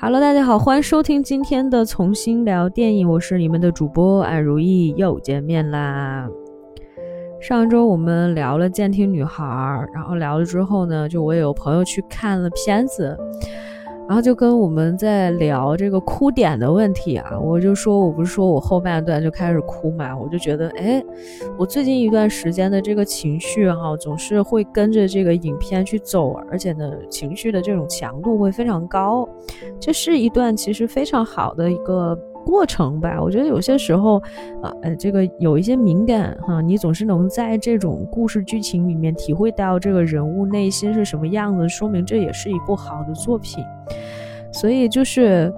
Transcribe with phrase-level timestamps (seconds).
[0.00, 6.28] Hello，大家好，欢迎收听今天的重新聊电影，我是你们的主播安如意，又见面啦。
[7.40, 9.44] 上周我们聊了《监听女孩》，
[9.92, 13.18] 然后聊了之后呢，就我也有朋友去看了片子。
[14.08, 21.04] 然后就跟我们在聊这个哭点的问题啊，我就说，我不是说我后半段就开始哭嘛，我就觉得，哎，
[21.58, 29.28] 我最近一段时间的这个情绪哈，总是会跟着这个影片去走，而且呢，情绪的这种强度会非常高，
[29.78, 32.18] 这是一段其实非常好的一个。
[32.44, 34.18] 过程吧，我觉得有些时候，
[34.62, 43.62] 啊，呃，这个有一些敏感哈，你总是能在这种故事剧情里面体会到这个人物内心是什么样子，说明这也是一部好的作品。
[44.50, 45.52] 所以就是，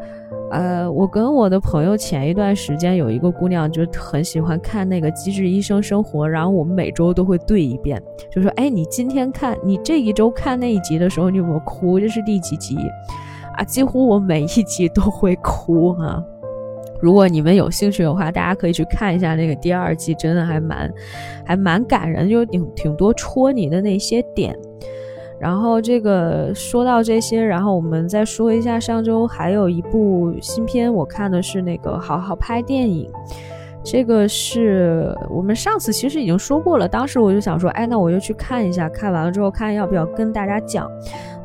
[0.51, 12.01] 呃，我跟我的朋友前一段时间有一个姑娘就很喜欢看那个《机智医生生活》，然后我们每周都会对一遍，就说，哎，你今天看你这一周看那一集的时候，你有没有哭？
[12.01, 12.77] 这是第几集？
[13.57, 16.23] 啊，几乎我每一集都会哭哈。
[17.01, 20.93] 如果你们有兴趣的话，大家可以去看一下那个第二季，真的还蛮，
[21.47, 24.55] 还蛮感人，就挺挺多戳你的那些点。
[25.39, 33.07] 然后这个说到这些，然后我们再说一下上周还有一部新片，我看的是那个《好好拍电影》，
[33.83, 40.87] 这个是我们上次其实已经说过了，当时我就想说，哎，那我就去看一下，看完了之后看要不要跟大家讲。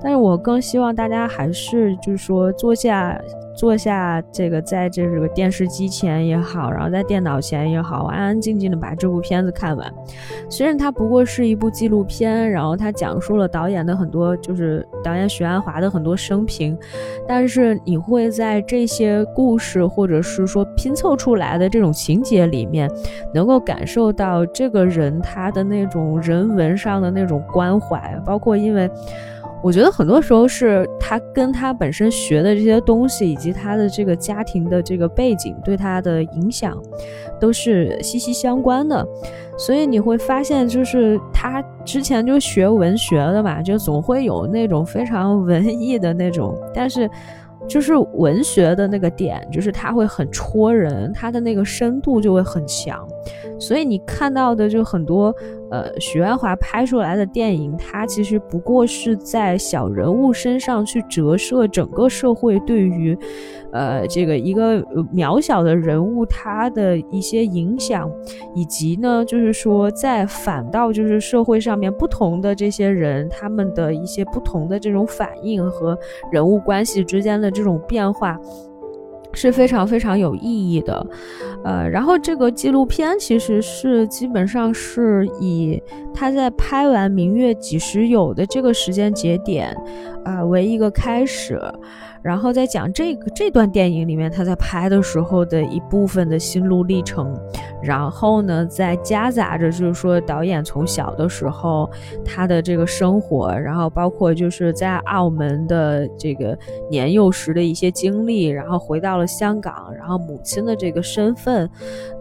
[0.03, 3.17] 但是我更希望大家还是就是说坐下。
[3.55, 9.91] 坐下，这个在这个电视机前也好，然后在电脑前也好，安安静静的把这部片子看完。
[10.49, 16.77] 虽然它不过是一部纪录片，然后它讲述了导演的很多，就是导演许鞍华的很多生平，
[17.27, 22.91] 但是你会在这些故事或者是说拼凑出来的这种情节里面，
[23.33, 28.89] 能够感受到这个人他的那种人文上的那种关怀，包括因为。
[29.65, 36.79] 我觉得很多时候是他跟他本身学的这些东西，以及他的这个家庭的这个背景对他的影响，
[37.39, 39.03] 都是息息相关的。
[39.57, 47.09] 所以你会发现，就是他之前就学文学的嘛，就总会有那种非常文艺的那种，但是。
[47.67, 53.07] 就是文学的那个点，就是它会很戳人，它的那个深度就会很强，
[53.59, 55.33] 所以你看到的就很多，
[55.71, 63.17] 呃，许鞍华拍出来的电影，它其实不过是在小人物身上去折射整个社会对于。
[63.75, 64.81] 呃，这个一个
[65.13, 68.09] 渺小的人物，他的一些影响，
[68.55, 75.97] 以及呢，就是说，在反倒就是社会上面不同的这些人，他们的一些不同的这种反应和
[76.31, 78.39] 人物关系之间的这种变化。
[79.37, 81.05] 是非常非常有意义的，
[81.65, 85.83] 呃，然后这个纪录片其实是基本上是以
[86.13, 89.75] 他在拍完《明月几时有》的这个时间节点，
[90.23, 91.61] 啊为一个开始，
[92.25, 97.39] 然后再讲这个这段电影里面他在拍的时候的一部分的心路历程，
[97.83, 101.87] 然后呢再夹杂着就是说导演从小的时候
[102.23, 106.57] 他的这个生活，然后包括就是在澳门的这个
[106.89, 109.27] 年幼时的一些经历，然后回到了。
[109.35, 111.69] 香港，然后母亲的这个身份，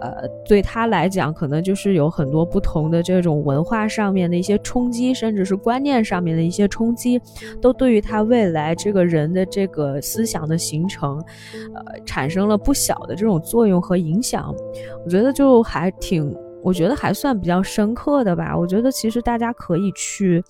[0.00, 7.20] 呃，对他来讲，可能就是有很多不同的这种文化上面的一些冲击，甚至是观念上面的一些冲击，
[7.62, 11.18] 都对于他未来这个人的这个思想的形成，
[11.74, 14.54] 呃，产生了不小的这种作用和影响。
[15.04, 18.56] 我觉得就还挺，我觉得还算比较深刻的吧。
[18.56, 20.42] 我觉得其实大家可以去。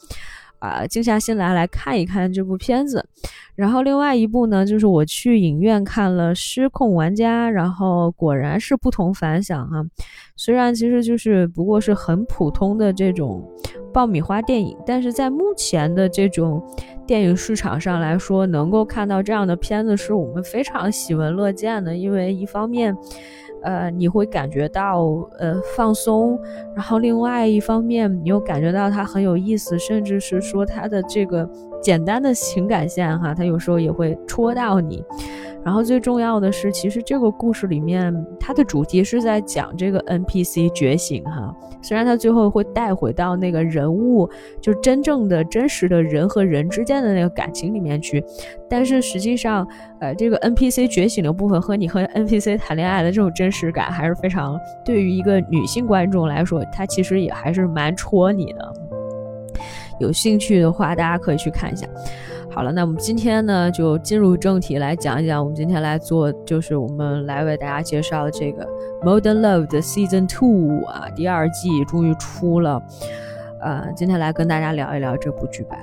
[0.65, 3.07] 啊，静下心来来看一看这部片子，
[3.55, 9.85] 然后另外一部呢，就是我去影院看了《失控玩家》，然后果然是不同凡响哈。
[10.37, 13.47] 虽然其实就是不过是很普通的这种
[13.93, 16.63] 爆米花电影，但是在目前的这种
[17.07, 22.97] 电影市场上来说，能够看到这样的片子是我们非常喜闻乐见的，因为一方面。
[23.65, 25.01] 呃，你会感觉到
[25.39, 26.39] 呃放松，
[26.77, 31.49] 然后另外一方面，你又感觉到它很有意思，甚至是说它的这个
[31.83, 35.03] 简单的情感线哈，它有时候也会戳到你。
[35.65, 41.55] 然后最重要的是，其实这个故事里面，它的主题是在讲这个 NPC 觉醒哈。
[41.81, 44.29] 虽然它最后会带回到那个人物，
[44.61, 48.23] 就真正的真实的人和人之间的那个感情里面去，
[48.69, 49.67] 但是实际上，
[50.01, 58.73] 呃，这个 NPC 觉醒的部分和你和 NPC 谈恋爱的这种真实感，还是非常对于一个女性观众来说，它其实也还是蛮戳你的。
[60.01, 61.87] 有兴趣的话，大家可以去看一下。
[62.55, 65.41] 好了，那我们今天呢就进入正题来讲一讲。
[65.41, 68.65] 我们今天来做，就是我们来为大家介绍这个
[69.03, 72.81] 《Modern Love》的 Season Two 啊，第二季终于出了。
[73.61, 75.77] 呃，今天来跟大家聊一聊这部剧吧。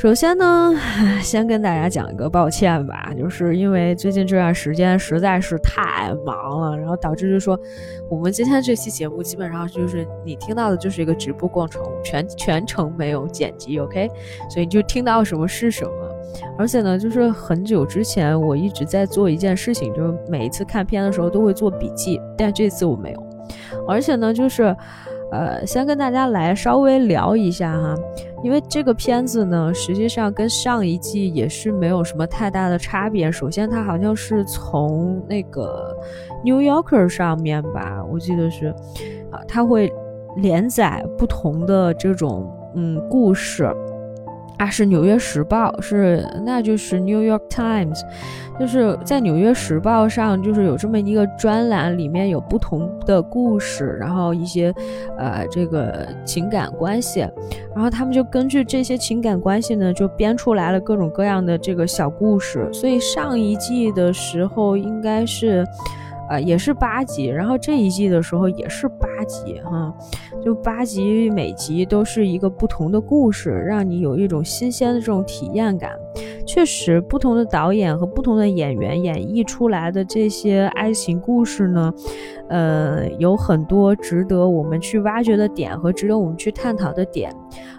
[0.00, 0.72] 首先呢，
[1.20, 7.60] 先跟大家讲一个抱歉吧，就是因为最近这段时间实在是太忙了，然后导致就是说，
[8.08, 14.08] 我们今天这期节目基本上就是你听到的就是一个直播过程，全全程没有剪辑，OK，
[14.48, 15.92] 所以你就听到什么是什么。
[16.56, 23.22] 而且呢，就是很久之前我一直在做一件事情，就是每一次看片的时候都会做笔记，但这次我没有。
[23.86, 24.74] 而且呢，就是。
[25.30, 27.94] 呃，先跟大家来稍微聊一下哈，
[28.42, 33.30] 因为这个片子呢，实际上跟上一季也是没有什么太大的差别。
[33.30, 35.96] 首先，它好像是从那个
[36.44, 38.74] New Yorker 上面吧，我记得是，
[39.30, 39.92] 啊，它会
[40.36, 43.72] 连载不同的这种嗯故事。
[44.60, 47.98] 啊，是《纽约时报》，是那就是《New York Times》，
[48.58, 54.70] 就是在《纽约时报》上，就是有这么一个专栏，里面有不同的故事，然后一些
[55.16, 57.20] 呃这个情感关系，
[57.74, 62.68] 然后他们就根据这些情感关系呢，就编出来了各种各样的这个小故事。
[62.70, 65.66] 所以上一季的时候应该是。
[66.28, 69.92] 啊，也是八集，然后这一季的时候也是八集，哈，
[70.42, 75.92] 就八集，每集都是一个不同的故事，让你有一种新鲜的这种体验感。
[76.46, 81.92] 确实，不同的导演和不同的演员演绎出来的这些爱情故事呢，
[82.48, 87.32] 呃，有很多值得我们去挖掘的点和值得我们去探讨的点。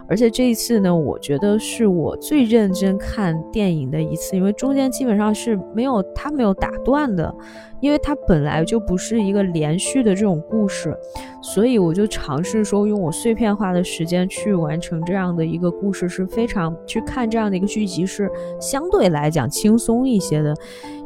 [0.08, 7.34] 而且这一次呢，我觉得是我最认真看电影的一次，因为中间基本上是没有他没有打断的，
[7.80, 10.96] 因为它本来就不是一个连续的这种故事，
[11.42, 18.30] 所以我就尝试说用我碎片化的时间去完成这样的一个故事，是非常去看这样的一个剧集是
[18.60, 20.56] 相对来讲轻松一些的，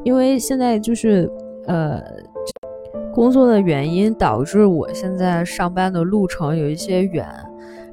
[0.04, 1.32] 因为现在就是
[1.68, 2.02] 呃
[3.14, 7.26] 工作的原因导致我现在上班的路程有一些远。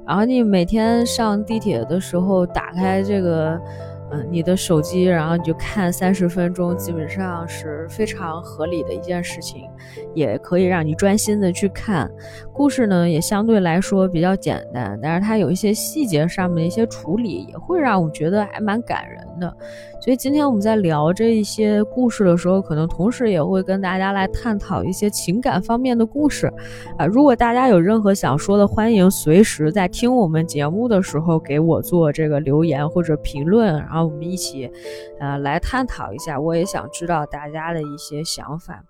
[0.04, 3.58] 然后你每天上地铁的时候打开这个，
[4.12, 9.68] 嗯，你的手机，然后你就看三十分钟，基本上是非常合理的一件事情，
[10.14, 12.10] 也可以让你专心的去看。
[12.52, 19.56] 故事呢也相对来说比较简单，但是它有一些细节上面的一些处理，也会让我觉得还蛮感人的。
[20.02, 26.52] 所以今天我们在聊这一些故事的时候，可能同时也会跟大家来探讨一些情感方面的故事
[26.98, 27.06] 啊。
[27.06, 34.68] 如果大家有任何想说的，欢迎随时在听我们节目的时候给我做这个留言或者评论，然后我们一起
[35.20, 36.36] 呃来探讨一下。
[36.40, 38.82] 我也想知道大家的一些想法，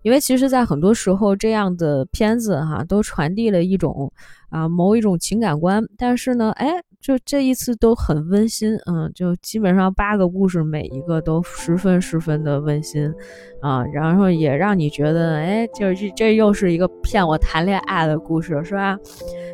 [0.00, 4.10] 因为其实，在很多时候这样的片子哈，都传递了一种
[4.48, 6.82] 啊某一种情感观，但是呢，哎。
[7.04, 13.12] 就这一次都很温馨，嗯，就基本上八个故事，每一个都十分十分的温馨，
[13.60, 18.98] 啊，然后也让你觉得，哎，就是这又是一个骗我谈恋爱的故事，是吧？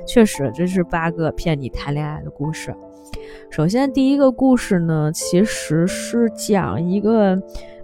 [0.06, 2.72] 确实，这是八个骗你谈恋爱的故事。
[3.50, 7.36] 首先，第一个故事呢，其实是讲一个，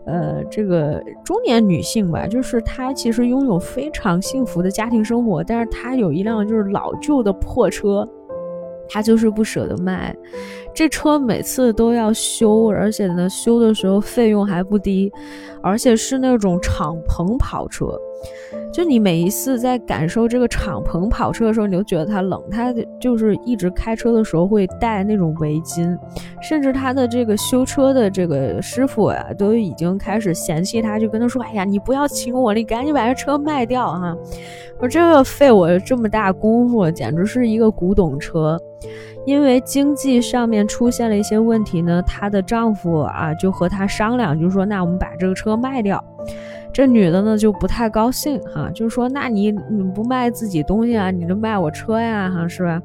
[0.06, 8.08] 呃，这个中年女性吧，就是她其实拥有非常幸福的家庭生活，但是她有一辆就是老旧的破车。
[8.88, 10.14] 他就是不舍得卖，
[10.74, 15.12] 这车每次都要修，而且呢，修的时候费用还不低，
[15.62, 17.86] 而且是那种敞篷跑车。
[18.72, 22.42] 就你每一次在感受这个敞篷跑车的时候，你就觉得它冷。
[22.50, 25.96] 他就是一直开车的时候会戴那种围巾，
[26.42, 34.14] 甚至他的这个修车的这个师傅呀，都已经开始嫌弃他，就跟他说：“哎呀，你不要请我，你赶紧把这车卖掉啊！
[34.78, 38.58] 我这个费我这么大功夫，简直是一个古董车。”
[39.24, 46.02] 因为经济上面出现了一些问题呢，她的丈夫啊就和她商量，就说：“那我们把这个车卖掉。”
[46.72, 52.80] 这女的呢就不太高兴哈，就说：“那你你不卖自己东西啊，你就卖我车呀，哈，是吧？”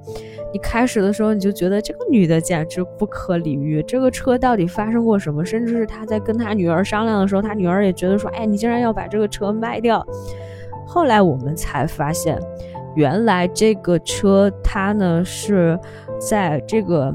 [0.53, 5.43] 你开始的时候你就觉得这个女的简直不可理喻，这个车到底发生过什么？
[5.45, 10.05] 甚至是她在跟她女儿商量的时候，她女儿也觉得说：“哎，你竟然要把这个车卖掉。”
[10.87, 12.37] 后来我们才发现，
[12.95, 15.79] 原来这个车它呢是。
[16.21, 17.11] 在这个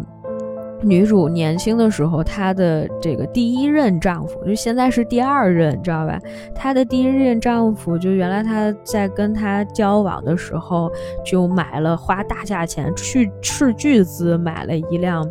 [0.83, 6.19] 女主年轻的时候，她的这个第一任丈夫，就现在是第二任，知道吧？
[6.53, 10.91] 她的第一任丈夫，就原来她在跟她交往的时候，
[11.25, 15.25] 就买了花大价钱去斥巨资买了一辆。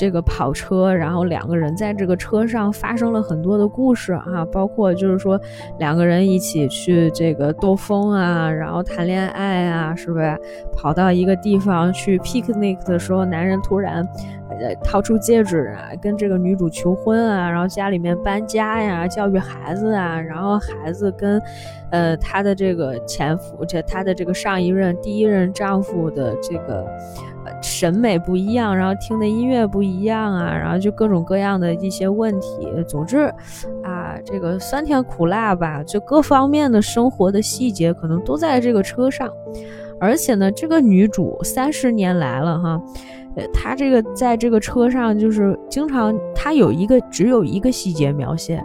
[0.00, 5.38] 这个跑车，然后两个人在这个车上发生了很多的故事啊，包括就是说
[5.78, 10.40] 两个人一起去这个兜风啊，然后谈恋爱啊，是不是？
[10.74, 14.02] 跑到一个地方去 picnic 的时候，男人突然
[14.48, 21.38] 呃，掏出戒指啊，跟这个女主求婚啊，然后家里面搬家呀，教育孩子啊，然后孩子跟，
[21.90, 26.86] 呃，她的这个前夫，这她的这个上一任第一任丈夫的这个，
[27.62, 32.68] 审美不一样，然后听的音乐不一样啊，然后就各种各样的一些问题。
[32.86, 33.32] 总之，
[33.82, 39.30] 啊，这个酸甜苦辣吧，就各方面的生活的细节可能都在这个车上。
[40.00, 42.82] 而且呢，这个女主三十年来了哈。
[43.36, 48.60] 呃，她这个在这个车上就是经常，她有一个只有一个细节描写，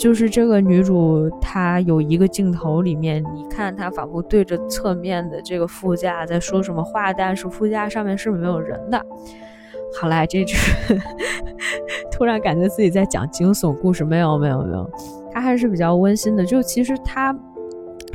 [0.00, 9.00] 就是这个女主她有一个镜头里面，你看她仿佛对着侧面的这个副驾在说什么话，但是副驾上面是没有人的。
[9.98, 11.00] 好啦，这是
[12.12, 14.90] 突然感觉自己在讲惊悚故事，没有没有没有，
[15.32, 16.44] 它还是比较温馨的。
[16.44, 17.36] 就其实它。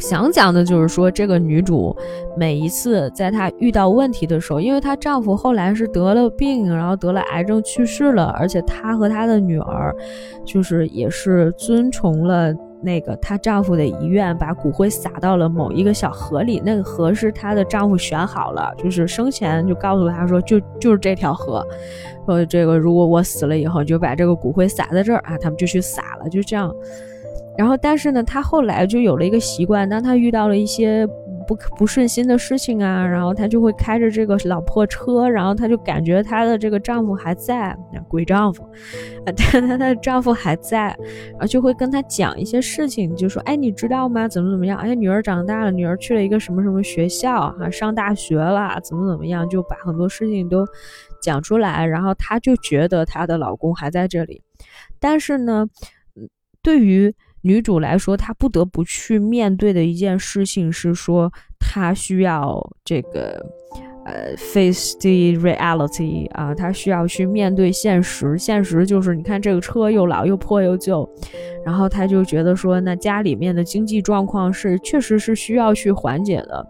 [0.01, 1.95] 想讲的就是说，这个女主
[2.35, 9.95] 每一次在她遇到问题的时候，因为她丈夫后来是得了病，然后得了癌症去世了，而且她和她的女儿，
[10.43, 16.59] 就是也是遵从了那个她丈夫的遗愿，把骨灰撒到了某一个小河里。
[16.65, 21.63] 那个河是她的丈夫选好了，就是生前就告诉她说，就就是这条河，
[22.25, 26.73] 说这个如果我死了以后，就把这个骨灰撒在这儿啊，他们就去撒了，就这样。
[27.57, 31.05] 然后，但是呢，她后来就有了一个习惯，当她遇到了一些
[31.47, 37.77] 不不顺心的事情啊，然后她就会开着这个老破车，然后她就感觉她的这个丈夫还在，
[38.07, 38.63] 鬼丈夫，
[39.25, 40.95] 啊，她她的丈夫还在，
[41.31, 44.27] 然后就会跟她讲一些事情，就说，哎，你知道吗？
[44.27, 44.77] 怎么怎么样？
[44.79, 49.47] 哎，女儿长大了，女儿去了一个什么什么学校啊，上大学了，怎么怎么样？
[49.49, 50.65] 就把很多事情都
[51.21, 54.41] 讲出来，然后她就觉得她的老公还在这里，
[54.99, 55.67] 但是呢，
[56.63, 63.43] 对于女主来说，她不得不去面对的一件事情是说，她需要这个，
[64.05, 68.37] 呃，face the reality 啊，她需要去面对现实。
[68.37, 71.07] 现实就是，你看这个车又老又破又旧，
[71.65, 76.65] 然后她就觉得说，那家里面的经济状况是确实是需要去缓解的。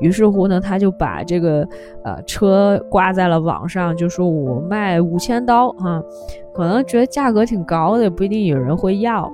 [0.00, 1.66] 于是乎呢，她就把这个
[2.04, 6.02] 呃车挂在了网上，就说我卖五千刀啊，
[6.54, 9.30] 可能觉得价格挺高的，不一定有人会要。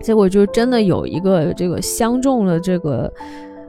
[0.00, 3.12] 结果就真的有一个这个相中了这个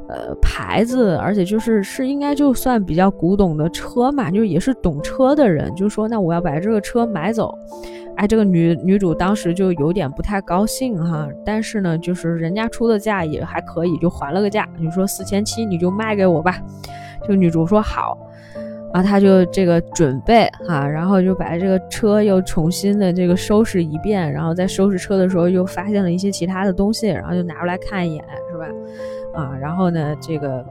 [0.08, 7.58] 呃牌子，而且就是是应该就算比较古董的车嘛，就也是懂车的人，就说那我要把这个车买走。
[8.16, 16.58] 哎，这个女女主当时就有点不太高兴哈，但是呢，就是人家出的价也还可以，就还了个价，就说四千七你就卖给我吧。
[17.28, 18.18] 就女主说好。
[18.92, 28.66] 然后他就这个准备哈，然后就把这个车又重新的这个收拾一遍，然后在收拾车的时候又发现了一些其他的东西，然后就拿出来看一眼，是吧？
[29.36, 30.66] 啊，然后呢，这个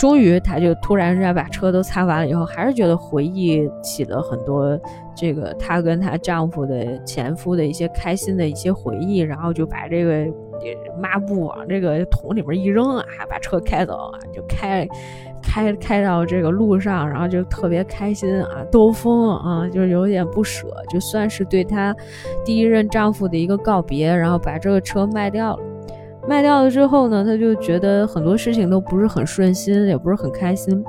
[0.00, 4.78] 终于他就突然之间把车都擦完了以后，还是觉得回忆起了很多
[5.14, 10.26] 这个她跟她丈夫的前夫的一些开心的一些回忆，然后就把这个
[11.00, 14.86] 抹布往这个桶里面一扔啊，把车开走啊，就开。
[15.42, 21.94] 开开到这个路上，然后就特别开心啊，兜风啊，就是有点不舍，就算是对她
[22.44, 25.62] 第一任丈夫的一个告别，然后把这个车卖掉了。
[26.28, 30.84] 卖掉了之后呢，她就觉得很多事情都不是很顺心，也不是很开心。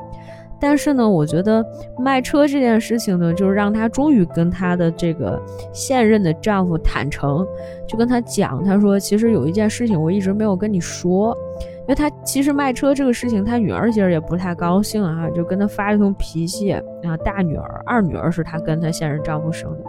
[0.60, 1.66] 但是呢，我觉得
[1.98, 5.42] 卖车这件事情呢，就是让她终于跟她的这个
[5.74, 7.44] 现任的丈夫坦诚，
[7.88, 11.36] 就跟他讲，他说其实有一件事情我一直没有跟你说。
[11.82, 16.72] 因为他其实卖车这个事情，他女儿其实也不太高兴啊，就跟他发一通脾气。
[16.72, 16.82] 啊，
[17.26, 19.80] 大女儿、二女儿是他跟他现任丈夫生的。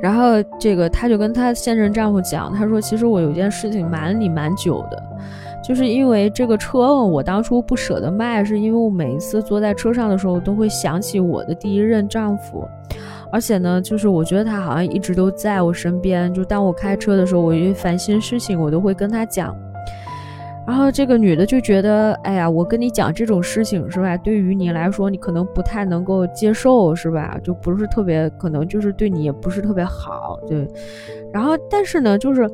[0.00, 5.02] 然后这个他就跟他现任丈夫讲，他说：“其实我有件事情瞒你蛮久的，
[5.62, 12.66] 就是因为这个车，我当初不舍得卖，是因为我每一次坐在车上的时候，都会想起我的第一任丈夫，
[13.30, 16.32] 而且呢，就是我觉得他好像一直都在我身边。
[16.34, 19.56] 就当我开车的时候，我一烦心事情，我都会跟他讲。”
[20.70, 24.16] 然后这个女的就觉得，哎呀，我跟你讲这种事情是吧？
[24.18, 27.36] 对于你来说，你可能不太能够接受，是吧？
[27.42, 30.64] 就不是特别，可能就是对你也不是特别好，对。
[31.32, 32.48] 然后，但是呢，就是。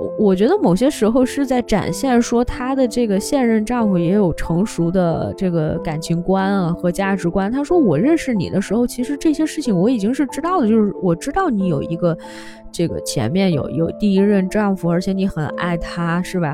[0.00, 7.50] 我我觉得某些时候是在展现说她的这个现任丈夫也有成熟的这个感情观啊和价值观。
[7.50, 12.16] 她说我认识你的时候，其实这些事情我已经是知道的，就是我知道你有一个
[12.72, 16.52] 这个前面有有第一任丈夫，而且你很爱他，是吧？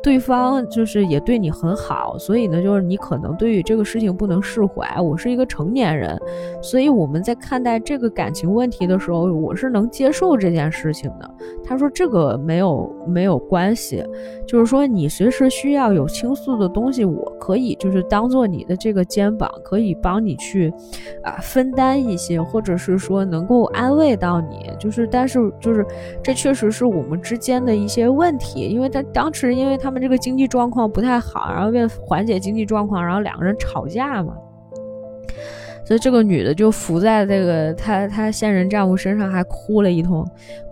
[0.00, 5.00] 对方就是也对你很好，所以呢，就是你可能对于这个事情不能释怀。
[5.00, 6.16] 我是一个成年人，
[6.62, 11.28] 所以我们在看待这个感情问题的时候，我是能接受这件事情的。
[11.64, 12.77] 他说这个没有。
[13.06, 14.04] 没有关系，
[14.46, 20.72] 就是说你随时需要有倾诉的东西，我可以就是当做你的这个肩膀，可以帮你去
[21.22, 24.70] 啊分担一些，或者是说能够安慰到你。
[24.78, 25.86] 就是但是就是
[26.22, 34.34] 这确实是我们之间的一些问题，因为他当时因为他们这个经济状况不太好，然后为了缓解经济状况，然后两个人吵架嘛。
[35.84, 40.22] 所以这个女的就伏在这个她她现任丈夫身上，还哭了一通。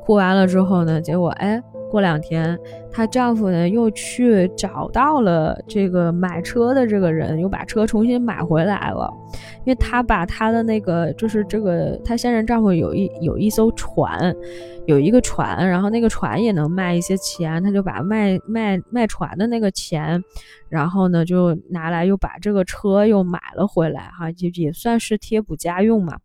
[0.05, 1.63] 哭完了之后呢，结果哎。
[1.91, 2.59] 过两天，
[2.91, 9.13] 她丈夫呢又去找到了这个买车的这个人，又把车重新买回来了。
[9.65, 14.35] 因为她把她的那个，就是这个她现任丈夫有一有一艘船，
[14.87, 20.23] 有一个船，然后那个船也能卖一些钱，她就把卖卖卖船的那个钱，
[20.69, 26.19] 然后呢就拿来又把这个车又买了回来，哈，就也算是贴补家用嘛。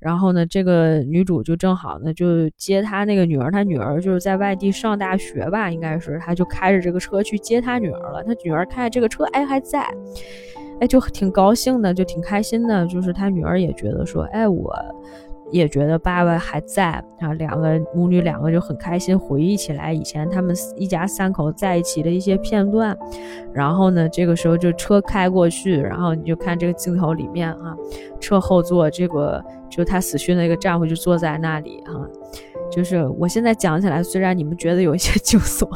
[0.00, 8.22] 然后呢，这个女主就正好呢，就接她那个女儿，她女儿就是在外地上大学吧，应该是，她就开着这个车去接她女儿了。
[8.22, 9.86] 她女儿开着这个车，哎，还在，
[10.80, 12.86] 哎，就挺高兴的，就挺开心的。
[12.86, 14.72] 就是她女儿也觉得说，哎，我。
[15.50, 22.96] 也觉得爸爸还在啊，两个母女两个就很开心，回忆起来以前他们一家三口在一起的一些片段。
[23.52, 27.76] 然后呢，这个时候就车开过去，然后你就看这个镜头里面啊，
[28.20, 32.06] 车后座这个就她死去那个丈夫就坐在那里哈，
[32.70, 35.68] 就是我现在讲起来，虽然你们觉得有一些 惊悚。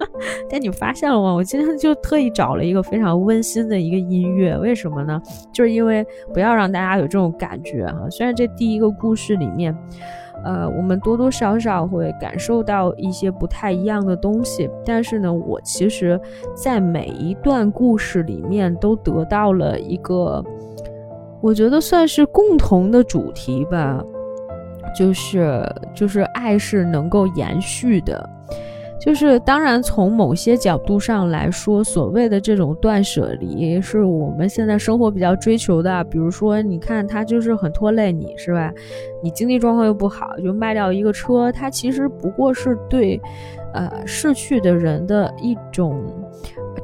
[0.48, 1.32] 但你发现了吗？
[1.32, 5.20] 我今天就特意找了一个非常温馨的一个音乐，为什么呢？
[5.52, 8.08] 就是因为不要让大家有这种感觉哈。
[8.10, 9.76] 虽然这第一个故事里面，
[10.44, 16.20] 呃，我们多多少少会感受到一些不太一样的东西，但是呢，我其实
[16.54, 20.44] 在每一段故事里面都得到了一个，
[21.40, 24.02] 我觉得算是共同的主题吧，
[24.96, 25.62] 就是
[25.94, 28.37] 就是爱是能够延续的。
[29.00, 36.02] 就是当然，从某些角度上来说，所谓的这种断舍离，是我们现在生活比较追求的。
[36.04, 38.72] 比如说，你看他就是很拖累你，是吧？
[39.22, 43.20] 你经济状况又不好，就卖掉一个车，它其实不过是对，
[43.72, 46.04] 呃，逝去的人的一种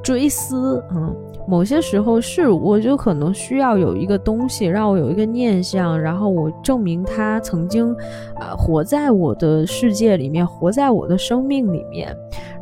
[0.02, 1.14] 追思，嗯。
[1.47, 7.95] 某些时候是，我就可能需要有一个东西让我有一个念想，然后我证明他曾经，
[8.37, 12.17] 啊，活在我的世界里面，活在我的生命里面。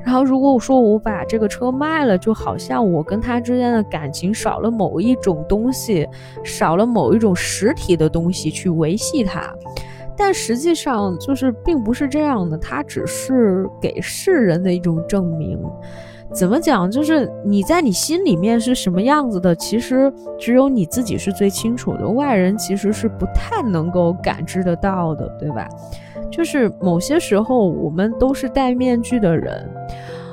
[0.04, 6.08] 然后如果我说我把这个车卖了，就好像我跟他之间的感情少了某一种东西，
[6.42, 9.54] 少了某一种实体的东西去维系它。
[10.16, 15.56] 但实际上就是并不是这样的，它只是给世人的一种证明。
[16.32, 16.90] 怎么讲？
[16.90, 25.68] 就是你在你心里面是什么样子的，其实只有你自己是最清楚的，外人其实是不太能够感知得到的，对吧？
[26.30, 29.68] 就是某些时候我们都是戴面具的人，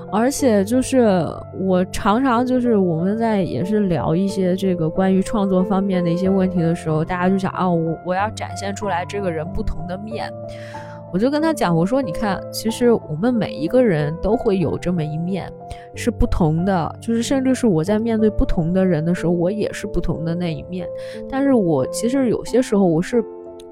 [0.09, 1.27] 而且就是
[1.59, 10.31] 我常常就是我们在也是聊一些这个关于创作方面的一些问题的时候，大家就想啊，我我要展现出来这个人不同的面。
[11.11, 15.51] 我就跟他讲，我说，你看，其实我们每一个人都会有这么一面，
[15.95, 20.87] 是不同的，就是甚至是我在面对不同的人的时候，我也是不同的那一面。
[21.29, 23.23] 但是我其实有些时候，我是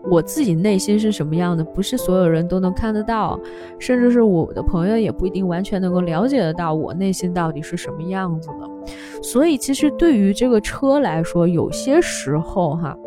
[0.09, 3.39] 我自己内心是什么样的，不是所有人都能看得到，
[3.77, 8.91] 甚至是我的朋友也不一定完全能够了解得到我内心到底是什么样子的。
[9.21, 12.97] 所以，其实对于这个车来说，有些时候哈。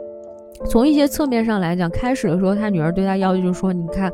[0.66, 4.12] 从一些侧面上来讲，开始的时候，他女儿对他要求就是说：“你看，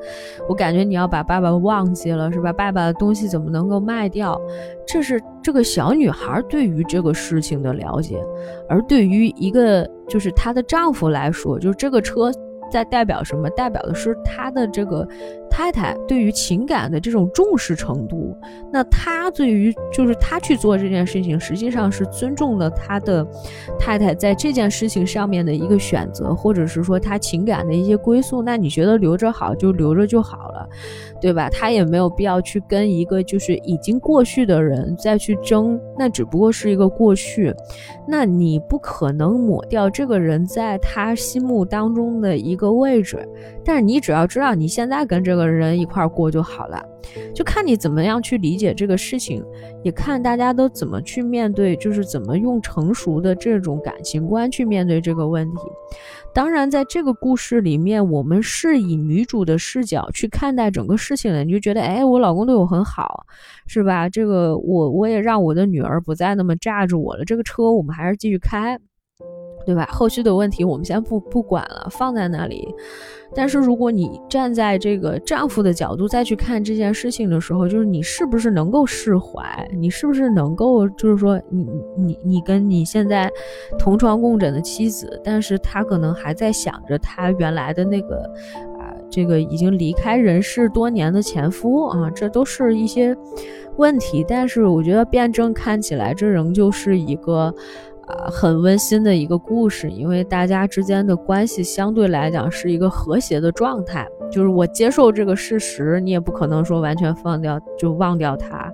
[0.49, 2.53] 我感觉你要把爸爸忘记了，是吧？
[2.53, 4.41] 爸爸的东西怎么能够卖掉？”
[4.87, 8.23] 这是这个小女孩对于这个事情的了解，
[8.69, 12.31] 而对于一个就是她的丈夫来说，就是这个车。
[12.71, 13.49] 在代表什么？
[13.51, 15.07] 代表的是他的这个
[15.51, 18.37] 太太对于情感的这种重视程度。
[18.73, 23.27] 那他对于就是他去做这件事情，实际上是尊重了他的
[23.79, 28.43] 太太在这件事情上面的一个选择，或者是说他情感的一些归宿。
[28.43, 30.69] 那你觉得留着好就留着就好了，
[31.21, 31.49] 对吧？
[31.51, 37.55] 他也没有必要去跟一个就是已经过去的人再去争，那只不过是一个过去。
[38.07, 43.19] 那你不可能抹掉这个人在他心目当中的一个位置，
[43.67, 46.81] 但是你只要知道你现在跟这个人一块过就好了，
[47.35, 49.45] 就看你怎么样去理解这个事情，
[49.83, 55.63] 也看大家都怎么去面对，就是怎么用成熟的这种感情观去面对这个问题。
[56.33, 63.27] 当然，在这个故事里面，我们是以女主的视角去看待整个事情的，你就觉得，哎，我老公对我很好，
[63.67, 64.09] 是吧？
[64.09, 67.25] 这个我我也让我的女儿不再那么炸着我了。
[67.25, 68.79] 这个车我们还是继续开，
[69.65, 69.85] 对吧？
[69.91, 72.73] 后续的问题我们先不不管了，放在那里。
[73.35, 79.69] 但是如果你站在这个丈夫的角度再去看这件事情的时候，就是你是不是能够释怀？
[79.77, 83.29] 你是不是能够，就是说，你你你跟你现在
[83.77, 88.19] 同床共枕的妻子，但是他可能还在想着他原来的那个
[88.79, 93.17] 啊，这个已经离开人世多年的前夫啊，这都是一些
[93.77, 94.25] 问题。
[94.29, 97.53] 但是我觉得辩证看起来，这仍旧是一个。
[98.07, 104.07] 啊，很温馨的一个故事，因为大家之间的关系相对来讲是一个和谐的状态。
[104.29, 108.73] 就是我接受这个事实，你也不可能说完全放掉就忘掉他。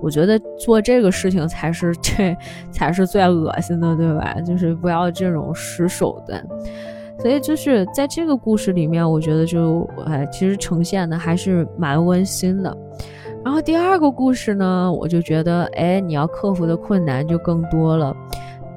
[0.00, 2.36] 我觉得做这个事情才是 这
[2.70, 4.40] 才是最恶心的，对吧？
[4.40, 6.44] 就是不要这种失手段。
[7.18, 12.76] 所以就是在这个故事里面，我觉得就哎，其实呈现的还是蛮温馨的。
[13.44, 18.16] 然后第二个故事呢，我就觉得哎，你要克服的困难就更多了。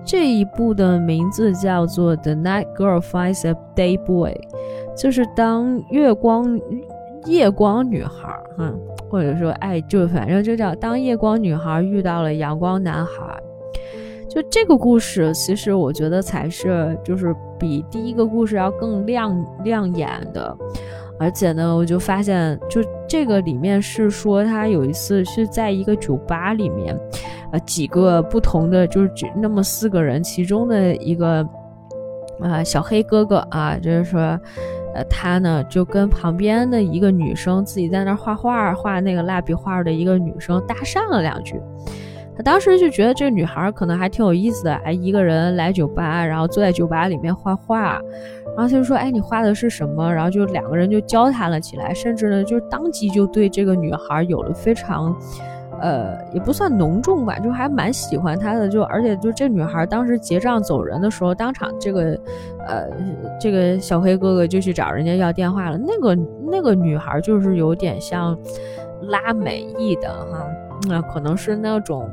[0.06, 4.32] 这一部的名字叫做《The Night Girl Finds a Day Boy》，
[5.02, 6.60] 就是当月光
[7.26, 8.72] 夜光女孩，哈，
[9.10, 13.14] 或者说哎，就反正就叫当夜光女孩遇到了阳光男孩。
[14.30, 20.56] 就这个故事，其实我觉得才是就是比第一个故事要更亮亮眼的。
[21.18, 26.96] 而且呢，我就发现，就这个里面是说他有一次是在一个酒吧里面。
[27.60, 31.48] 几个不同的，就是那么四个人，其中的一个
[32.42, 34.20] 啊小黑哥哥啊，就是说，
[34.94, 41.62] 呃，他呢就跟旁边的一个女生自己在那画画，画那个蜡笔画的一个女生搭讪了两句。
[42.38, 47.94] 他当时就觉得这个女孩可能还挺有意思的，哎，一个人来酒吧，然后坐在酒吧里面画画，
[48.48, 50.14] 然后他就说，哎，你画的是什么？
[50.14, 55.16] 然后就两个人就交谈了起来，甚至呢，就当即就对这个女孩有了非常。
[55.82, 62.18] 呃，也不算浓重吧，就还蛮喜欢她的，就而且就这女孩当时结账走人的时候，当场这个，
[62.68, 62.88] 呃，
[63.40, 65.78] 这个小黑哥哥就去找人家要电话了。
[65.78, 66.18] 那个
[66.50, 68.38] 那个女孩就是有点像
[69.02, 70.48] 拉美裔的哈，
[70.88, 72.10] 那可能是那种，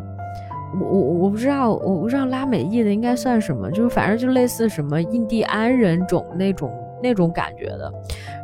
[0.81, 6.72] 我我我不知道，我不知道拉美裔的应该算什么，就是反正就类似什么印第安人种那种。
[7.03, 7.93] 那种感觉的，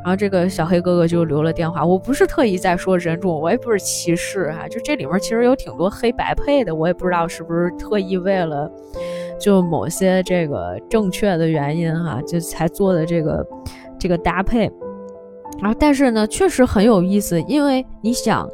[0.03, 1.87] 然后这个小黑哥哥就留了电话。
[1.87, 8.71] 我不是特意在说人种，我也不是歧视哈，就这里面其实有挺多黑白配的，我也不知道是不是特意为了
[9.40, 13.47] 就某些这个正确的原因哈，就才做的这个
[13.99, 14.71] 这个搭配。
[15.61, 18.49] 然后但是呢，确实很有意思，因为你想。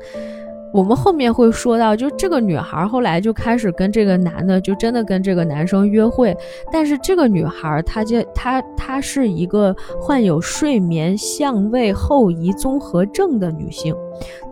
[0.74, 6.36] 我们后面会说到，就这个女孩后来就开始跟这个男的，就真的跟这个男生约会。
[6.72, 13.94] 但是这个女孩，她就她她是一个患有睡眠相位后移综合症的女性。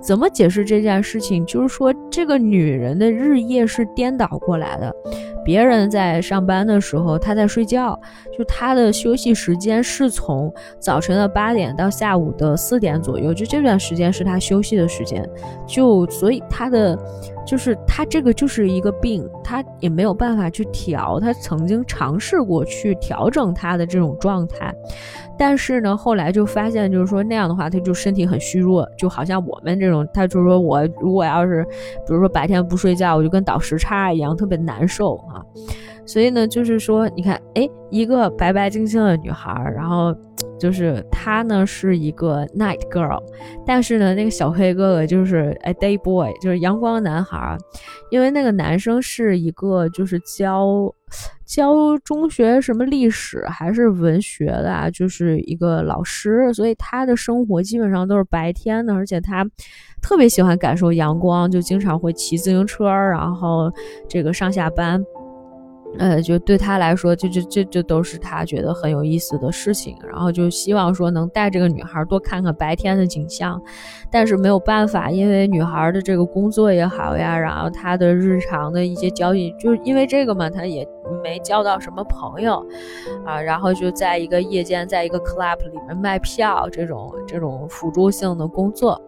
[0.01, 1.45] 怎么解释这件事情？
[1.47, 4.95] 就是说，这个女人的日夜是颠倒过来的。
[5.45, 7.99] 别人在上班的时候，她在睡觉，
[8.37, 15.29] 就她的休息时间是从早晨的八点到下午的四点左右，就这段时间是她休息的时间。
[15.67, 16.97] 就所以她的，
[17.47, 21.19] 就是他这个就是一个病，他也没有办法去调。
[21.21, 24.75] 他曾经尝试过去调整他的这种状态。
[25.39, 31.65] 但是呢，后来就发现，就是说那样的话，他就身体很虚弱，就好像我们这种，他就说我如果要是，
[32.07, 35.43] 比如说白天不睡觉，我就跟倒时差一样，特别难受啊。
[36.05, 40.15] 所以呢，就是说，你看，哎，一个白白净净的女孩，然后
[40.59, 43.23] 就是她呢是一个 night girl，
[43.67, 47.57] 但是呢，那个小黑哥哥就是哎 day boy，就是阳光男孩，
[48.11, 50.95] 因为那个男生是一个就是教。
[51.45, 59.47] 教中学什么历史还是文学的啊，就是一个老师，所以他的生活基本上都是白天的，而且他
[60.01, 63.71] 特别喜欢感受阳光，就经常会骑自行车，然后
[64.09, 65.05] 这个上下班。
[65.99, 73.61] 呃，就对他来说，就就这这都是他觉得很有意思的事情，然后就希望说能带这个女孩多看看白天的景象，
[74.11, 80.87] 但是没有办法，因为女孩的这个工作也好呀，然后她的日常的一些交易，就是因为这个嘛，她也
[81.23, 82.65] 没交到什么朋友，
[83.25, 89.01] 啊，然后就在一个夜间，在一个 club 里面卖票这种这种辅助性的工作。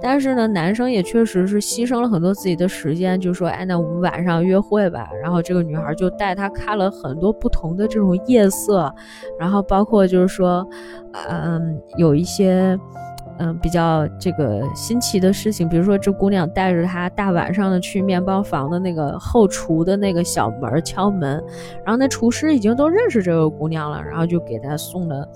[0.00, 5.08] 但是呢，男生也确实是牺牲了很多自己的时间，就说，哎，那我们晚上约会吧。
[5.22, 8.94] 然后这个女孩就带他看了很多不同的这种夜色，
[9.38, 10.66] 然后包括就是说，
[11.28, 12.78] 嗯，有一些，
[13.38, 21.42] 嗯，比较这个新奇的事情，比如说这姑娘带着她大晚上的去面包房的那个后厨的那个小门敲门，
[21.84, 25.28] 然后那厨师已经都认识这个姑娘了，然后就给她送了。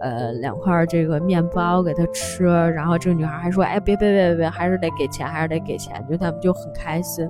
[0.00, 7.28] 呃，两块这个面包给她吃，然后这个女孩还说：“哎，别别别别别，还是得给钱，还是得给钱。”就他们就很开心。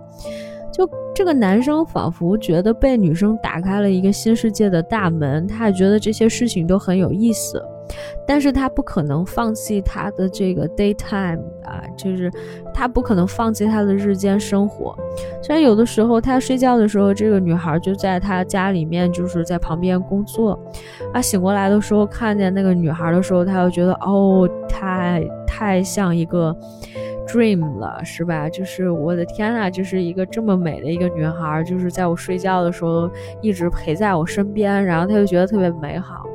[0.70, 7.64] 就这个男生仿佛觉得被女生打开了一个新世界的大门，他也觉得这些事情都很有意思。
[8.27, 12.31] 但是他不可能放弃他的这个 daytime 啊，就是
[12.74, 14.94] 他不可能放弃他的日间生活。
[15.42, 20.59] 虽然有的时候他睡觉的时候，这个女孩就在他家里面，就是在旁边工作。
[21.12, 26.55] 啊，醒过来的时候看见那个女孩的时候，他又觉得哦，太太像一个
[27.27, 28.48] dream 了，是吧？
[28.48, 36.27] 就是我的天呐，就是一个这么美的一个女孩，就是在我睡觉的时候一直陪在我身边，然后他就觉得特别美好。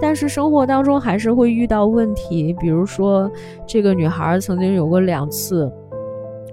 [0.00, 3.30] 但是生活当中还是会遇到问题，比如说
[3.66, 5.70] 这个女孩曾经有过两次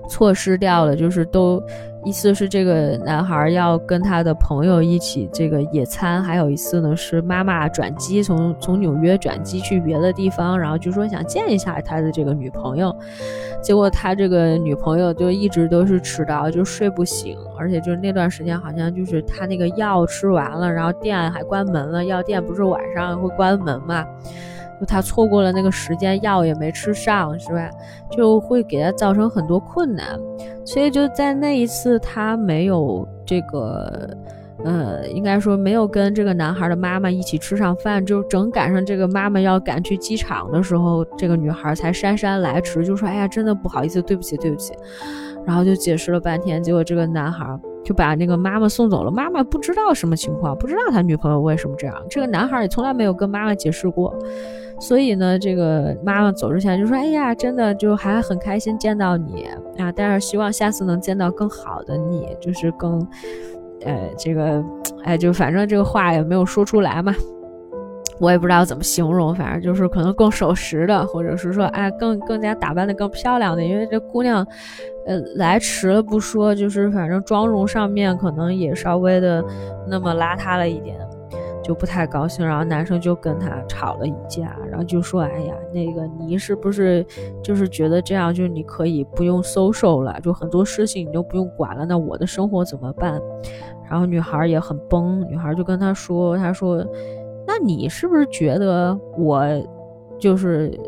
[0.07, 1.61] 错失掉了，就是都。
[2.05, 12.95] 一次是这个男孩要跟他的朋友一起这个野餐，还有一次呢是妈妈转机从从纽约转机去别的地方，然后就说想见一下他的这个女朋友，
[13.61, 24.05] 结果他这个女朋友就一直都是迟到，就睡不醒，而且就是那段时间好像就是他那个药吃完了，然后店还关门了，药店不是晚上会关门嘛。
[24.79, 27.69] 就他错过了那个时间，药也没吃上，是吧？
[28.09, 30.17] 就会给他造成很多困难，
[30.65, 34.09] 所以就在那一次，他没有这个，
[34.63, 44.73] 呃，应该说没有跟这个男孩的妈妈一起吃上饭，就正赶上这个妈妈要赶去机场的时候，这个女孩才姗姗来迟，就说：“哎呀，真的不好意思，对不起，对不起。”
[45.45, 49.09] 然后就解释了半天，结果这个男孩就把那个妈妈送走了。
[49.09, 51.95] 妈妈不知道什么情况，不知道他女朋友为什么这样。
[52.09, 54.13] 这个男孩也从来没有跟妈妈解释过。
[54.79, 59.45] 所以呢，这个妈妈走之前就说：“哎呀，真的就还很开心见到你
[59.77, 63.05] 啊，但是希望下次能见到更好的你，就是更，
[63.85, 64.63] 呃，这个，
[65.03, 67.13] 哎，就反正这个话也没有说出来嘛，
[68.21, 74.47] 我也不知道怎么形容，反正就是可能更守时的，或者是说，哎，更更加打扮的更漂亮的，因为这姑娘，
[75.05, 79.43] 呃，来迟了不说，就是反正妆容上面可能也稍微的
[79.89, 80.97] 那么邋遢了一点。”
[81.63, 87.05] 就不太高兴，然后男生就跟他吵了一架，然后就说：“哎呀，那个你是不是
[87.43, 93.21] 就是觉得这样，就是你可以不用 social 了，就很多事情你都不用管了，那我的生活怎么办？”
[93.89, 96.85] 然后女孩也很崩，女孩就跟他说：“他说，
[97.45, 99.43] 那你是不是觉得我
[100.19, 100.79] 就是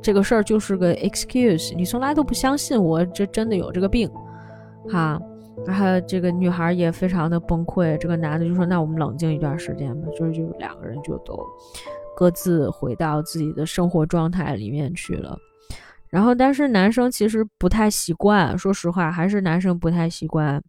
[0.00, 1.74] 这个事儿就是个 excuse？
[1.74, 4.10] 你从来都不相信我这真的有这个病，
[4.88, 5.20] 哈？”
[5.66, 11.38] 然后这个女孩也非常的崩溃，这个男的就说：“那我们冷静一段时间吧。”就是就两个人就都
[12.16, 15.38] 各自回到自己的生活状态里面去了。
[16.10, 20.62] 然后，但是男生其实不太习惯，说实话，还是男生不太习惯。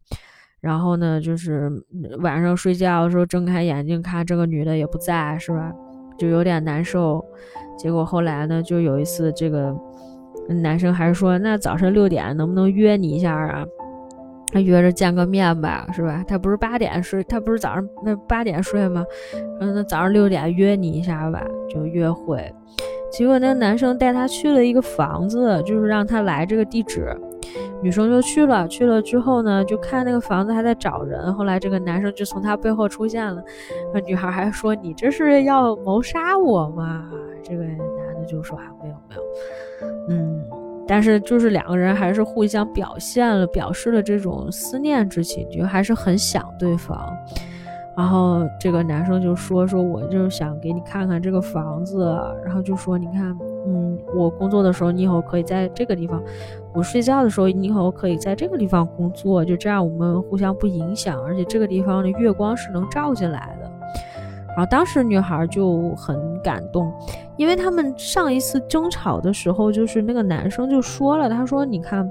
[0.62, 1.72] 然后呢，就是
[2.20, 5.72] 晚上睡觉的时候睁开眼睛看这个女的也不在，是吧？
[6.18, 7.24] 就有点难受。
[7.78, 9.76] 结果后来呢，就有一次这个
[10.48, 13.66] 男生还是说：“那早上六点能不能约你一下啊？”
[14.56, 16.24] 他约着见个面吧，是吧？
[16.26, 19.06] 他不是八点睡，他不是早上那八点睡吗？
[19.60, 22.50] 嗯，那早上六点约你一下吧，就约会。
[23.12, 27.14] 结果那个男生带她去了一个房子，就是让她来这个地址。
[27.82, 31.34] 女生就去了，去了之后呢，就看那个房子还在找人。
[31.34, 33.44] 后来这个男生就从她背后出现了，
[33.94, 37.12] 那女孩还说：“你这是要谋杀我吗？”
[37.44, 39.22] 这个男的就说：“啊，没有，没有。”
[40.10, 40.35] 嗯。
[40.88, 47.12] 但是就是两个人还是互相表现了，表示了这种思念之情，就还是很想对方。
[47.98, 53.34] 然后这个男生就说：“说我就是想给你看看这个房子，然后就说你看，
[53.66, 56.22] 嗯，我工作的时候你以后可以在这个地方，
[56.74, 63.72] 我睡觉的时候你以后可以在这个地方工作，就这样我们互相不影响，而且这个地方的月光是能照进来的。”
[64.56, 66.92] 然后当时女孩就很感动，
[67.38, 72.10] 因为他们上一次争吵的时候，就是那个男生就说了，他说：“你看，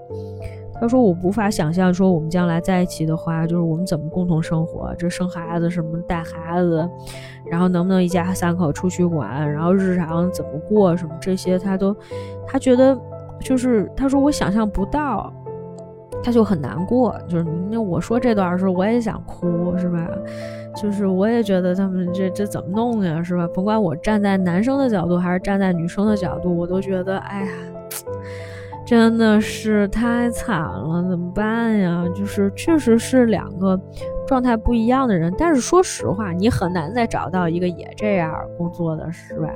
[0.80, 6.88] 他说我无法想象说我们将来在一起的话，就是我们怎么共同生活，这生孩子什么带孩子，
[7.50, 11.96] 然后能不能一家三口出去玩，然后日常怎么过什么这些，他都
[12.46, 12.98] 他觉得
[13.40, 15.32] 就是他说我想象不到。”
[16.24, 20.08] 他就很难过，就是那我说这段的时候我也想哭，是吧？
[20.74, 23.46] 就是我也觉得他们这这怎么弄呀，是吧？
[23.54, 27.52] 甭管我站在男生的角度还是站在女生的角度，我都觉得，哎呀，
[28.86, 32.04] 真的是太惨了，怎么办呀？
[32.16, 33.78] 就是确实是两个。
[34.26, 39.48] 状态不一样的人，但是说实话，你很难再找到一个也这样工作的，是吧？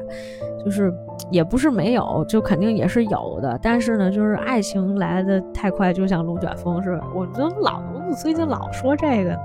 [0.64, 0.92] 就是
[1.30, 3.58] 也不是没有，就肯定也是有的。
[3.62, 7.02] 但是呢，就是爱情来的太快，就像龙卷风，似的？
[7.14, 9.38] 我怎么老，我最近老说这个，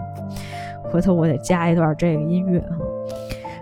[0.92, 2.78] 回头我得加一段这个音乐哈。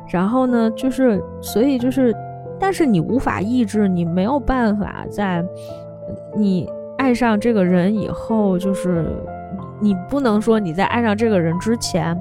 [0.09, 2.15] 然后呢，就是所以就是，
[2.59, 5.45] 但是你无法抑制，你没有办法在
[6.35, 9.05] 你爱上这个人以后，就是。
[9.81, 12.15] 你不能说你在爱上这个人之前，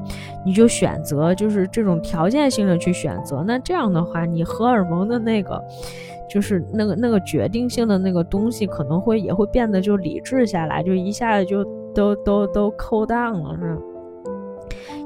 [0.44, 5.62] 你就选择就是这种条件性的去选择，那这样的话，你荷尔蒙的那个。
[6.33, 13.77] 就是那个那个决定性的那个东西，可能会也会变得就理智下来，就一下子就都都都扣档了，是？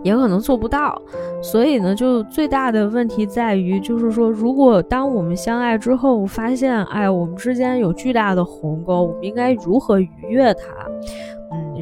[0.03, 1.01] 也可能做不到。
[1.41, 10.67] 所以呢，就最大的问题在于，就是说，如果当我们相爱之后，发现，哎，我们之间有巨大的鸿沟，我们应该如何逾越它？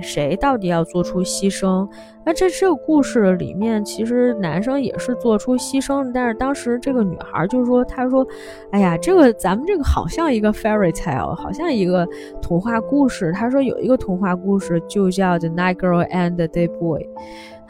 [0.03, 1.89] 谁到底要做出牺牲？
[2.25, 8.27] 那这这个故事里面，其实男生也是做出牺牲，但是当时这个女孩就是说，她说
[8.71, 12.07] ：“哎呀，这个咱们这个好像一个 fairy tale，好像一个
[12.41, 17.01] 童话故事。”她说有一个童话故事就叫《The Night Girl and the Day Boy》。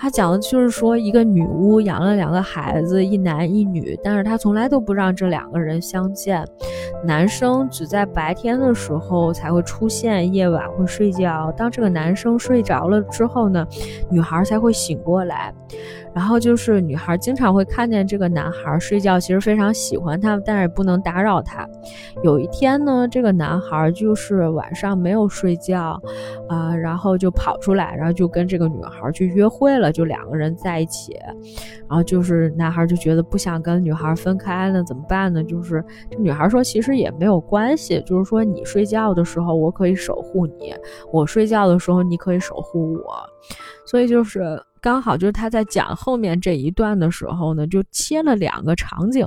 [0.02, 6.44] 他讲的就是说，一个女巫养了两个孩子，一男一女，但是她从来都不让这两个人相见。
[7.04, 11.52] 男生只在白天的时候才会出现，夜晚会睡觉。
[11.56, 13.64] 当这个男生睡着了之后呢，
[14.10, 15.54] 女孩才会醒过来。
[16.14, 21.68] 然后就是女孩经常会看见这个男孩睡觉，其实非常喜欢他，但是不能打扰他。
[22.22, 26.00] 有一天呢，这个男孩就是晚上没有睡觉，
[26.48, 31.18] 啊，然后就跑出来，然后就跟这个女孩去约会了，就两个人在一起。
[31.88, 35.42] 然后就是男孩就觉得不想跟女孩分开了，怎么办呢？
[35.44, 40.74] 就是这女孩说，其实也没有关系，就是说你睡觉的时候我可以守护你，
[41.10, 43.14] 我睡觉的时候你可以守护我，
[43.86, 44.62] 所以就是。
[44.82, 49.24] 刚好就是他在讲后面这一段的时候呢，就切了两个场景，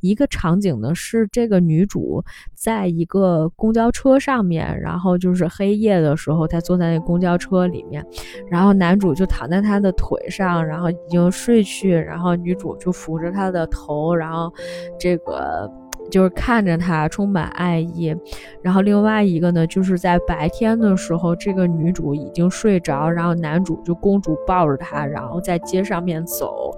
[0.00, 2.22] 一个场景呢是这个女主
[2.54, 8.04] 在一个公交车上面，然后就是黑夜的时候，她坐在那公交车里面，
[8.50, 14.52] 然后男主就躺在她的腿上，然后已经睡去，然后女主就扶着他的头，然后
[14.98, 15.70] 这个。
[16.10, 18.14] 就是看着他充满爱意，
[18.62, 26.72] 然后另外一个呢，就是在白天的时候，这个女主已经睡着，然后男主就公主抱着她，然后在街上面走。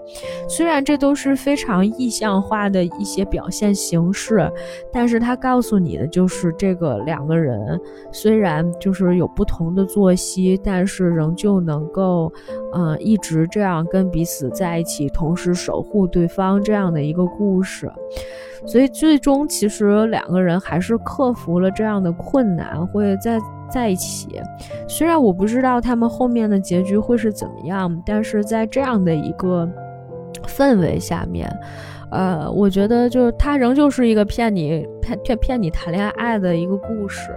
[0.49, 4.51] 虽然这都是非常意象化的一些表现形式，
[4.93, 7.79] 但是他告诉你的就是这个两个人
[8.13, 12.33] 虽然就是有不同的作息，但是仍旧能够，
[12.73, 17.91] 嗯，一直这样跟彼此在一起，同时守护对方这样的一个故事。
[18.67, 23.39] 所以最终其实两个人还是克服了这样的困难，会在
[23.71, 24.41] 在一起。
[24.89, 29.69] 虽然我不知道他们后面的结局会是怎么样，但是在这样的一个
[30.45, 31.51] 氛围下面，
[32.11, 37.31] 呃，我觉得就是他仍旧是一个骗你骗骗骗你谈恋爱的一个故事。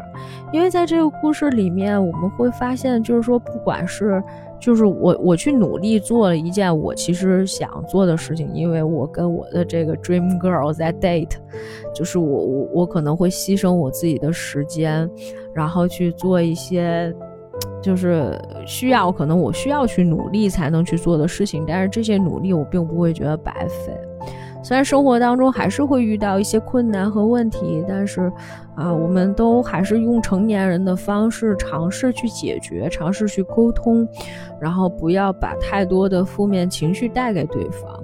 [0.52, 4.22] 因为在这个故事里面，我们会发现，就是说不管是。
[4.62, 11.32] 就是我，我去努力做了一件我其实想做的事情，因为我跟我的这个 dream girl 在 date，
[11.94, 15.10] 就是我我我可能会牺牲我自己的时间，
[15.52, 17.12] 然后去做一些，
[17.82, 23.92] 就是需要可能我需要去努力才能去做的事情，但是这些努力我并不会觉得白费。
[24.64, 28.32] 虽然生活当中还是会遇到一些困难和问题，但是，
[28.76, 34.08] 啊，我们都还是用成年人的方式尝试去解决，尝试去沟通，
[34.60, 38.04] 然后不要把太多的负面情绪带给对方。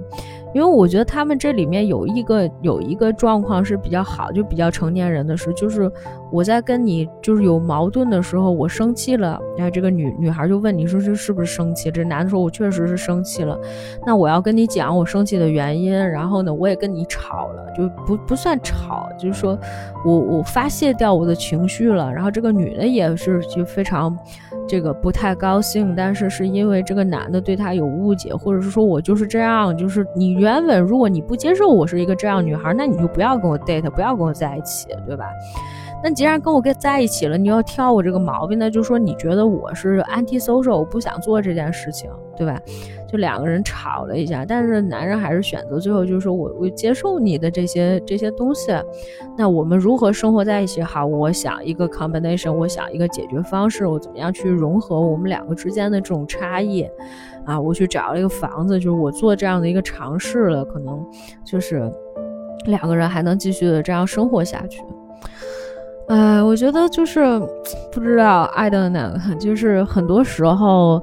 [0.54, 5.90] 因为我觉得他们这里面有一个有一个状况是比较好，就比较成年人的事，就是
[6.32, 11.90] 我在跟你就是有矛盾的时候，我生气了，然后这个女女孩就问你说这是不是生气？
[11.90, 13.58] 这男的说我确实是生气了，
[14.06, 19.58] 那我要跟你讲我生气的原因，然后呢我也跟你吵了，就不不算吵，就是说
[20.04, 24.16] 我我发泄掉我的情绪了，然后这个女的也是就非常。
[24.68, 35.24] 这个不太高兴，但是是因为这个男的对她有误解，或者是说我就是这样，就是你原本如果你不接受我是一个这样女孩，那你就不要跟我 date，不要跟我在一起，对吧？
[36.02, 42.60] 那既然跟我跟在一起了，你要挑我这个毛病，那就说你觉得我是 anti social，我不想做这件事情，对吧？
[43.10, 48.70] 就两个人吵了一下，但是男人还是选择最后就是说我我接受你的这些这些东西，
[49.36, 50.82] 那我们如何生活在一起？
[50.82, 56.86] 好，我想一个 combination，我想一个解决方式，我怎么样去融合我们两个之间的这种差异？
[57.44, 61.04] 啊，我去找了一个房子，就是我做这样的一个尝试了，可能
[61.44, 61.90] 就是
[62.66, 64.84] 两个人还能继续的这样生活下去。
[66.08, 67.22] 哎，我觉得就是
[67.92, 71.02] 不知道爱的哪个，就是很多时候。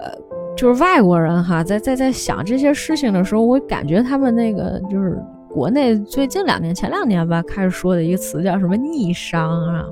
[0.00, 0.10] 呃
[0.56, 5.16] 就是外国人哈，在在在想这些事情的时候，我感觉他们那个就是
[5.48, 9.84] 国内最近两年、前两年吧，开始说的一个词叫什么逆商啊，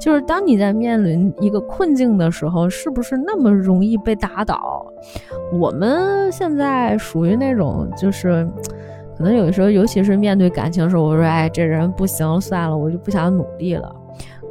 [0.00, 4.86] 就是当你在面临一个困境的时候，是不是那么容易被打倒？
[5.52, 8.48] 我们现在属于那种，就是
[9.16, 13.94] 可能有的时候，尤其是面对感情的时候，我说，哎，这人不行，算了，我就不想努力了。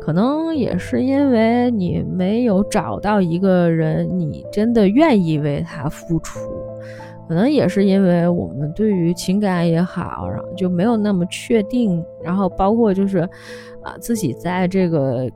[0.01, 6.39] 可能也是因为你没有找到一个人，你真的愿意为他付出。
[7.28, 12.03] 可能也是因为我们对于情感也好，然后就没有那么确定。
[12.24, 13.20] 然后包括就是，
[13.82, 15.28] 啊，自己在这个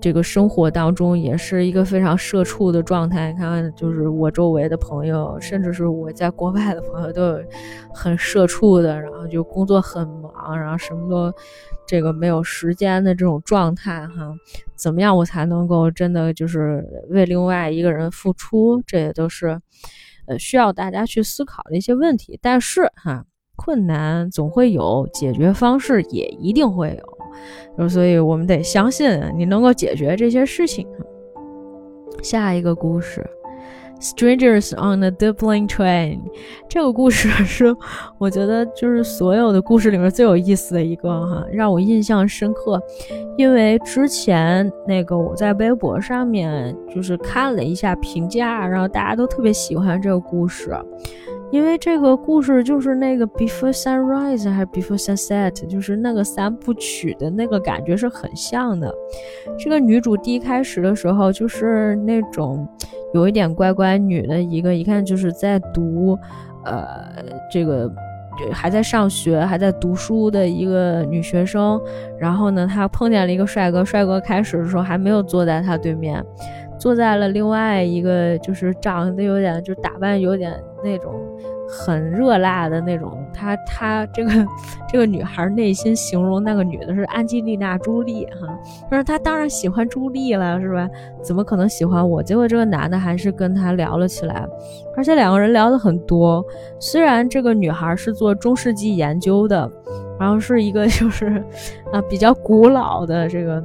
[0.00, 3.32] 这个生活当中也是一个非常社畜的状态。
[3.32, 7.40] 你看，就是我周围的朋友，甚至是我在国外的朋友，都有
[7.92, 11.36] 很社畜的，然后就工作很忙，然后什么都
[11.86, 14.34] 这个没有时间的这种状态哈。
[14.76, 18.82] 怎么样，我才能够真的就是为另外一个人付出？
[18.86, 19.60] 这也都是。
[20.26, 23.24] 呃，需要大家去思考的一些问题，但是哈，
[23.56, 27.17] 困难总会有，解决方式也一定会有，
[27.88, 30.86] 所以我们得相信你能够解决这些事情。
[32.22, 33.24] 下一个故事。
[34.00, 36.20] Strangers on the Dublin train，
[36.68, 37.74] 这个故事是
[38.16, 42.80] 我觉得就是所有的故事里面最有意思的一个哈，让我印象深刻。
[43.36, 50.70] 因为之前那个我在微博上面就是看了一下评价，然后大家都特别喜欢这个故事。
[51.50, 58.92] 因为这个故事就是那个 Before Sunrise 还是 Before Sunset，就是那个三部曲的那个感觉是很像的。
[59.58, 62.68] 这个女主第一开始的时候就是那种
[63.14, 66.18] 有一点乖乖女的一个，一看就是在读，
[66.64, 67.08] 呃，
[67.50, 67.90] 这个
[68.52, 71.80] 还在上学还在读书的一个女学生。
[72.18, 76.22] 然后呢，她碰见了一个帅哥，帅哥开始的时候还没有坐在她对面，
[76.78, 81.14] 坐在了另外一个，就是长得有点，就打扮有点那种。
[81.70, 84.30] 很热辣的那种，她她这个
[84.90, 88.58] 这个女孩内心形容那个女的是安吉丽娜·朱莉哈，
[88.88, 90.88] 她说她当然喜欢朱莉了，是吧？
[91.22, 92.22] 怎么可能喜欢我？
[92.22, 94.48] 结果这个男的还是跟她聊了起来，
[94.96, 96.42] 而且两个人聊的很多。
[96.80, 99.70] 虽然这个女孩是做中世纪研究的，
[100.18, 101.26] 然后是一个 就是
[101.92, 103.62] 啊比较古老的这个。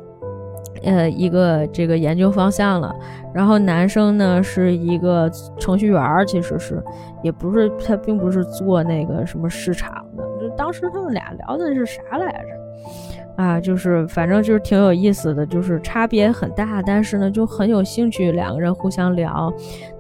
[0.83, 2.93] 呃，一个这个研究方向了，
[3.33, 6.83] 然后男生呢是一个程序员，其实是，
[7.23, 13.41] 也不是他并不是做那个什么市场的，就当时他们俩聊的是啥来着？
[13.41, 19.51] 啊，就是反正就是挺有意思的，就是差别很大，但是呢就很有兴趣，两个人互相聊。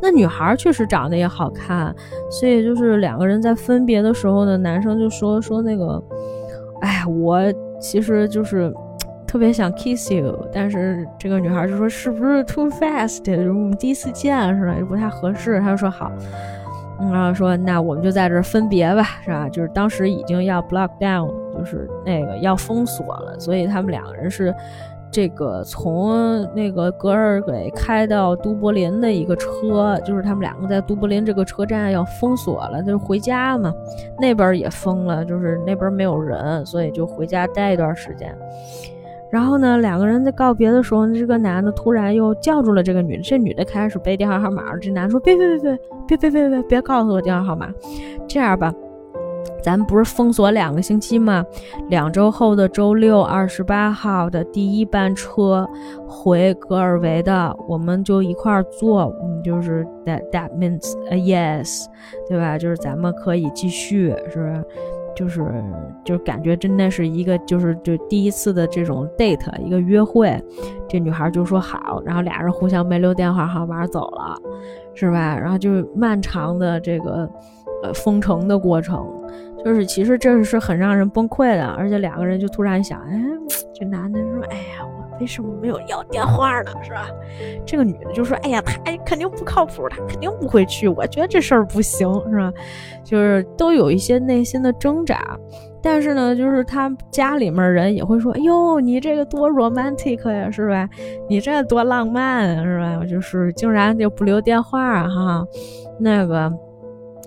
[0.01, 1.95] 那女孩确实长得也好看，
[2.29, 6.03] 所以就是两个人在分别的时候呢，男生就说说那个，
[6.81, 7.41] 哎，我
[7.79, 8.73] 其实就是。
[9.33, 13.27] 特别想 kiss you，但是这个女孩就说是不是 too fast？
[13.49, 14.75] 我们第一次见是吧？
[14.77, 15.59] 也不太合适。
[15.59, 16.11] 他就说好，
[17.11, 19.49] 然后说那我们就在这儿分别吧，是吧？
[19.49, 24.53] 就是当时已经要 block down，就是那个要封锁了，所以他们两个人是
[25.09, 33.73] 这个从那个格尔给开到都柏林的一个车，就是他们两个在都柏林这个车站要封锁了，就是回家嘛。
[34.19, 38.37] 那边也封了，就是那边没有人，所以就回家待一段时间。
[39.33, 43.23] 然后呢，两个人在告别的时候，这个男的突然又叫住了这个女的。
[43.23, 47.67] 这女的开始背电话号码，这男的说：“别别别别别别别别别告诉我电话号码。
[48.27, 48.71] 这样吧，
[49.63, 51.43] 咱们不是封锁两个星期吗？
[51.89, 55.67] 两周后的周六二十八号的第一班车
[56.07, 59.11] 回格尔维的，我们就一块儿坐。
[59.23, 61.85] 嗯，就是 that that means a yes，
[62.29, 62.55] 对吧？
[62.55, 64.63] 就是咱们可以继续，是不是？”
[65.15, 65.63] 就是
[66.03, 70.41] 就感觉真的是一个就是就第一次的这种 date 一个约会，
[70.87, 74.35] 这女孩就说好，然后俩人互相没留电话号码走了，
[74.93, 75.37] 是吧？
[75.37, 77.29] 然后就漫长的这个
[77.83, 79.05] 呃封城的过程，
[79.63, 83.23] 就是其实这是很让人崩溃的，而且两个人就突然想，哎，
[83.73, 84.92] 这男的说，哎呀。
[85.23, 86.71] 为什么没有要电话呢？
[86.83, 87.07] 是吧？
[87.65, 90.85] 这个女的就说：“哎呀，他肯定不靠谱，他肯定不会去。
[90.85, 92.51] 我觉得这事儿不行，是吧？
[93.05, 95.39] 就是都有一些内心的挣扎。
[95.81, 100.89] 但是呢，就是他家里面人也会说：‘哎呦，你这个多 romantic 呀，是吧？
[101.29, 105.47] 你这多浪漫，是吧？’就是竟然就不留电话哈，
[105.97, 106.51] 那个。”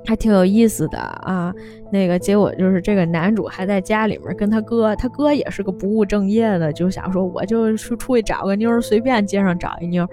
[0.06, 1.52] 还挺有意思的啊，
[1.90, 10.06] 那个结果就是这个男主还在家里面跟他哥，他哥也是个不务正业的，就想说我就出出去找个妞，随便街上找一妞，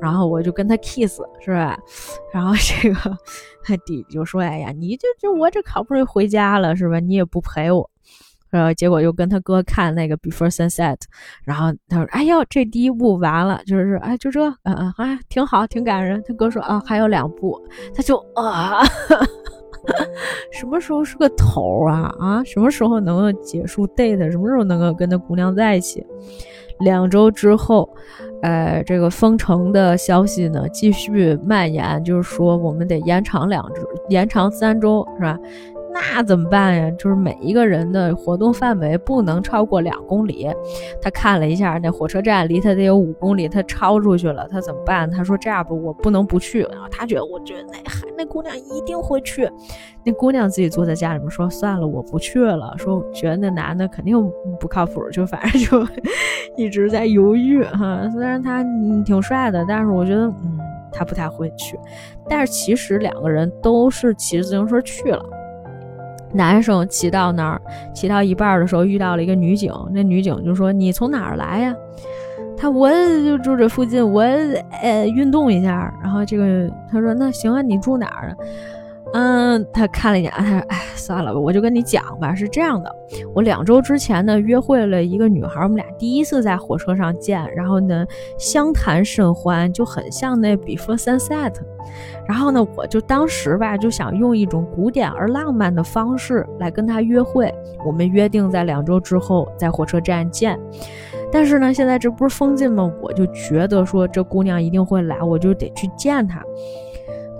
[0.00, 1.78] 然后我就跟他 kiss，是吧？
[2.32, 3.16] 然后这个
[3.64, 7.00] 他弟弟就说：“哎呀，你这这我这好不容易回家了，是吧？
[7.00, 7.90] 你也不陪我。”
[8.50, 10.96] 然后结果又跟他哥看那个 Before Sunset，
[11.44, 17.60] 然后他说：“哎呦，这第一部完了，就是哎，就这，嗯嗯，啊，挺好，挺感人。”他哥说：“啊，还有两部。”
[17.94, 18.82] 他就啊，
[20.52, 22.12] 什么时候是个头啊？
[22.18, 24.30] 啊，什么时候能够结束 date？
[24.30, 26.04] 什么时候能够跟那姑娘在一起？
[26.80, 27.88] 两周之后，
[28.40, 35.36] 呃，这个封城的消息呢继续蔓延，就是说我们得延长两周，延长三周，是吧？
[35.98, 36.90] 那怎么办呀？
[36.92, 40.48] 就是每一个人的活动范围不能超过两公里。
[41.02, 45.10] 他看了一下，那火车站离他得有五公里，他超出去了，他怎么办？
[45.10, 46.60] 他说这样吧，我不能不去。
[46.62, 49.50] 然后他觉得，我觉得那还那姑娘一定会去。
[50.04, 52.74] 那姑娘自己坐在家里面说，算了，我不去了。
[52.78, 54.16] 说觉得那男的肯定
[54.60, 55.86] 不靠谱，就反正就
[56.56, 58.08] 一直在犹豫哈。
[58.10, 58.64] 虽然他
[59.04, 60.58] 挺帅的，但是我觉得，嗯。
[60.90, 61.78] 他不太会去，
[62.28, 65.22] 但是其实两个人都是骑着自行车去了。
[66.32, 67.60] 男生骑到那儿，
[67.94, 71.74] 骑到一半的时候遇到了一个女警，那女警就说：“你从哪儿来呀？”
[72.56, 72.90] 他我
[73.24, 74.20] 就住这附近，我
[74.82, 75.92] 呃运动一下。
[76.02, 78.36] 然后这个他说：“那行啊，你住哪儿啊？”
[79.14, 82.34] 嗯，他看了一眼，他说：“哎，算了吧，我就跟你讲吧。
[82.34, 82.94] 是这样的，
[83.34, 88.06] 我两周之前呢约会了一个女孩，我们俩第一次在火车上见，然后呢
[88.38, 91.54] 相谈甚欢，就很像那 Before Sunset。
[92.26, 97.52] 然后呢，我就当时吧就想用一种古典而浪漫的方式来跟她约会。
[97.86, 100.60] 我们约定在两周之后在火车站见。
[101.32, 102.92] 但是呢，现在这不是封禁吗？
[103.00, 106.42] 我就觉得说这姑娘一定会来，我就得去见她。”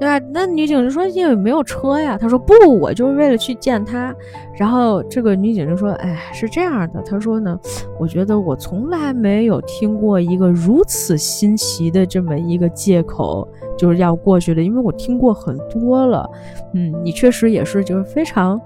[0.01, 0.27] 对吧？
[0.33, 2.17] 那女警就说因为没有车呀。
[2.17, 4.15] 他说不，我就是为了去见他。
[4.57, 7.59] 然后这个女警就说：“哎，是这样的。”他说呢，
[7.99, 13.47] 我觉得我从来没有听过一个如此新奇的这么一个借口，
[13.77, 16.29] 就是要过去的，因为我听过很多了。
[16.75, 18.61] 嗯，你确实也是，就是非常。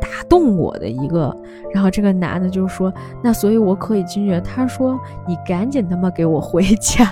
[0.00, 1.34] 打动我的一个，
[1.72, 2.92] 然后这个男的就说
[3.24, 7.10] ：“那所以我可以进去。”他说：“你赶紧他妈给我回家。”：“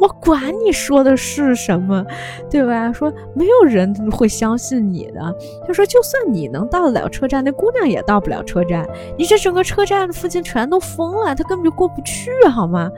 [0.00, 2.04] 我管你说的是什么，
[2.50, 2.92] 对吧？
[2.92, 5.20] 说没有人会相信你的。”
[5.66, 8.86] 他说：“就算你能到得了车站，那姑娘也到不了车站。
[9.16, 12.90] 你这整个车站的附近全都封了，他根本就过不去，好吗？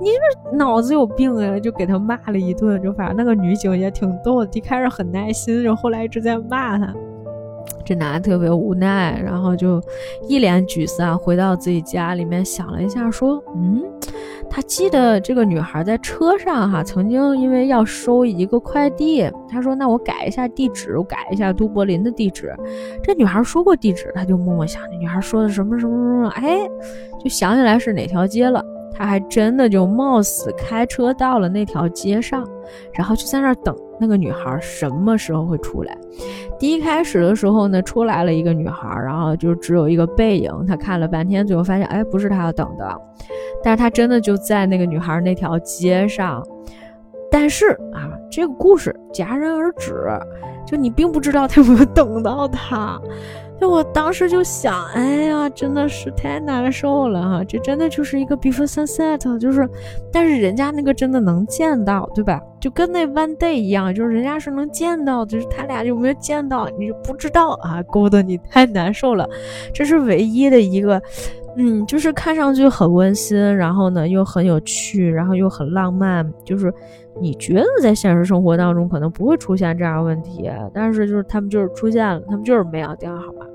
[0.00, 6.94] 你这脑子有病啊！”就给他骂了一顿，就反正那个女警也挺逗的，一开始很耐心，然后后来一直在骂他。
[7.90, 9.82] 这男的特别无奈，然后就
[10.28, 13.82] 一脸沮丧，回到自己家里面想了一下，说：“嗯，
[14.48, 22.54] 他记得这个女孩在车上哈，曾经因为要收一个快递，他说那我改一下地址，我改一下都柏林的地址。
[23.02, 26.60] 这女孩说过地址，他就默默想，那女孩说的什么什么什么，哎，
[27.18, 28.64] 就想起来是哪条街了。”
[28.94, 32.46] 他还真的就冒死开车到了那条街上，
[32.92, 35.96] 然后就在那儿等那个女孩什么时候会出来。
[36.58, 40.50] 第一开始的时候呢，出来了一个女孩，然后就只有一个背影。
[40.66, 43.00] 他看了半天，最后发现，哎，不是他要等的。
[43.62, 46.42] 但是他真的就在那个女孩那条街上。
[47.30, 50.08] 但是啊，这个故事戛然而止，
[50.66, 53.00] 就你并不知道他有没有等到他。
[53.60, 57.44] 就我当时就想，哎呀，真的是太难受了哈！
[57.44, 59.68] 这真的就是一个 before sunset，就是，
[60.10, 62.40] 但是人家那个真的能见到，对吧？
[62.58, 69.28] 就跟那 one day 一样，就是人家是能见到，就是他俩有没有见到，你就不知道啊，勾得你太难受了。
[69.74, 71.00] 这是唯一的一个，
[71.56, 76.72] 嗯，就是看上去很温馨，然后呢又很有趣，然后又很浪漫，就是
[77.20, 83.46] 你觉得在现实生活当中可能不会出现这样问题，但是就是他们就是出现了，他们就是没有电话号码。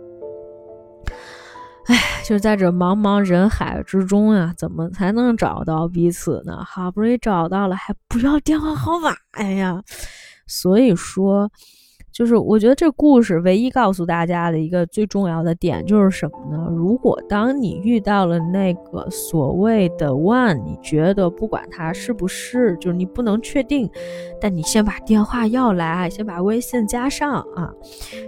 [1.88, 6.64] 哎，就在这茫茫人海之中呀，怎么才能找到彼此呢？
[6.66, 9.16] 好不容易找到了，还不要电话号码？
[9.32, 9.82] 哎呀，
[10.48, 11.52] 所以说，
[12.16, 16.70] 就是我觉得这故事唯一告诉大家的一个最重要的点就是什么呢？
[16.74, 23.90] 如果当你遇到了那个所谓的 one，你觉得不管他是不是，就是你不能确定，
[24.40, 27.70] 但你先把电话要来，先把微信加上啊，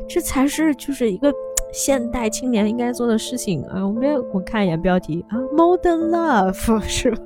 [0.05, 1.33] 这才是就是一个。
[1.73, 7.17] 现代青年应该做的事情啊，我们我看一眼标题啊，Modern Love 是吧？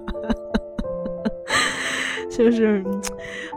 [2.32, 2.84] 就是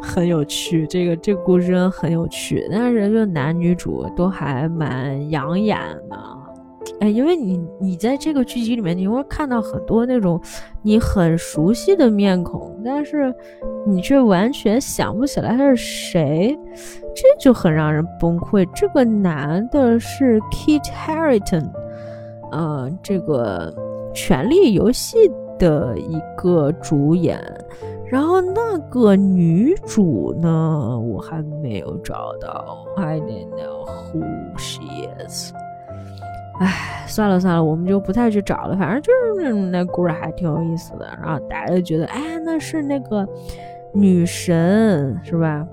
[0.02, 5.78] 很有趣，这个这个故事真的很有趣，但是就男女主都还蛮养眼
[6.10, 6.16] 的。
[7.00, 10.40] 哎，因为你你在这个剧集里面，你会看到很多那种
[10.82, 13.34] 你很熟悉的面孔，但是
[13.86, 16.56] 你却完全想不起来他是谁，
[17.14, 18.68] 这就很让人崩溃。
[18.74, 21.70] 这个男的是 Kit Harington，
[22.52, 23.72] 呃，这个
[24.12, 25.16] 《权力游戏》
[25.58, 27.40] 的一个主演，
[28.14, 34.22] 然后那个女主呢，我还没有找到，I don't know who
[34.56, 35.52] she is。
[36.60, 38.76] 唉，算了算了，我们就不太去找了。
[38.76, 43.26] 反正就是那故事还挺有意思的，然后大家就觉得，哎，那是那个
[43.92, 45.66] 女神是吧？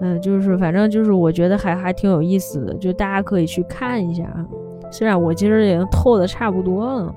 [0.00, 4.24] 嗯，就是反正就是我觉得还还挺有意思的，就大家可以去看一下。
[4.90, 7.14] 虽然我其实已经透的差不多了，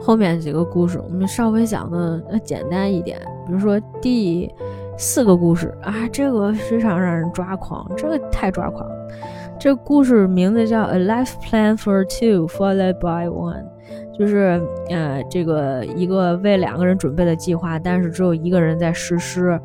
[0.00, 4.50] 后面几个故事我们稍微讲的简单一点，比如说第
[4.96, 9.08] 四个故事啊，这个非常让人抓狂，这个太抓狂了。
[9.58, 13.64] 这故事名字叫《A Life Plan for Two Followed by One》，
[14.18, 19.60] 就是呃，这个一个为两个人准备的计划，但是只有一个人在实施。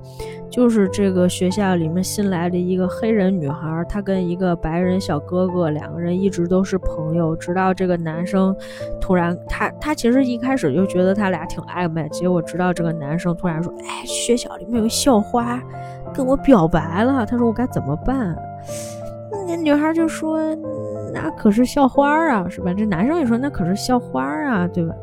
[0.54, 8.56] 就是这个学校里面新来的一个黑人女孩，她跟一个白人小哥哥两个人一直都是朋友，直到这个男生
[9.02, 15.60] 突然，他他其实一开始就觉得他俩挺暧昧，结果直到这个男生突然说：“哎，学校里面有校花
[16.14, 18.38] 跟我表白了。”他说：“我该怎么办？”
[19.48, 20.38] 那女孩就说
[21.12, 24.94] ：“那可是校花啊，是吧？”这男生也说：“那可是校花啊，对吧？”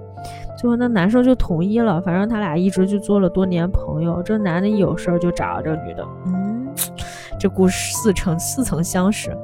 [0.61, 2.01] 最后，那男生就同意了。
[2.03, 4.23] 反正他俩一直就做了多年朋友。
[4.23, 6.07] 这男的一有事儿就找这女的。
[6.27, 6.69] 嗯，
[7.39, 9.35] 这故事似曾似曾相识。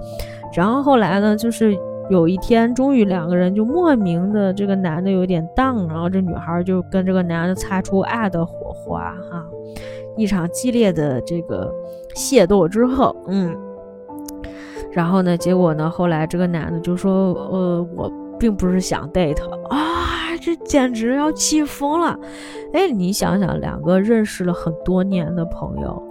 [0.55, 1.75] 然后后来呢，就是
[2.11, 9.15] 有一天，终于两个人就莫名的，这个男的有点荡，然后这女孩就跟这个男的擦出爱的火花。
[9.31, 9.43] 哈，
[10.19, 11.73] 一场激烈的这个
[12.15, 13.57] 械斗之后，嗯，
[14.93, 22.19] 然后呢，结果呢，后来这个男的就说：“呃，我并不是想 date 啊。”这简直要气疯了！
[22.73, 26.03] 哎，你想想，两个认识了很多年的朋友，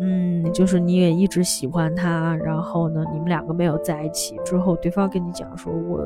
[0.00, 6.00] 嗯，就是你也一直喜欢他，然后呢，你们两个没有在一起之后，对方跟你讲说，我，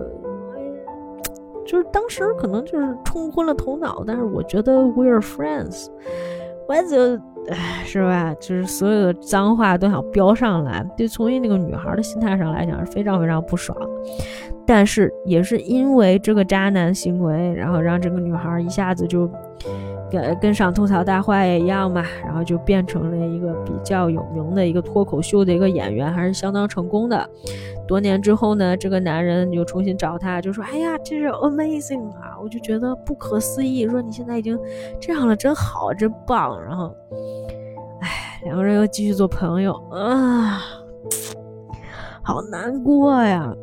[1.65, 5.87] 就是当时可能就是冲昏了头脑，但是我觉得 we are friends，
[6.69, 7.21] 我就，
[7.51, 8.35] 哎，是吧？
[8.41, 13.77] 就是所有的脏话都想飙上来，对，从那个女孩的心态上来讲是非常非常不爽。
[14.67, 19.31] 但是也是因为这个渣男行为，然后让这个女孩一下子就
[20.11, 27.29] 跟跟上吐槽大会也一样嘛，然后就变成了一个比较有名的一个脱口秀的一个演员，还是相当成功的。
[27.87, 34.59] 多年之后呢，这个男人又重新找她，就说：“哎呀，这是 amazing 啊！”我就觉得不可思议，说你现在已经
[35.01, 36.61] 这样了，真好，真棒。
[36.63, 36.93] 然后，
[38.01, 40.61] 哎，两个人又继续做朋友啊，
[42.23, 43.55] 好难过呀。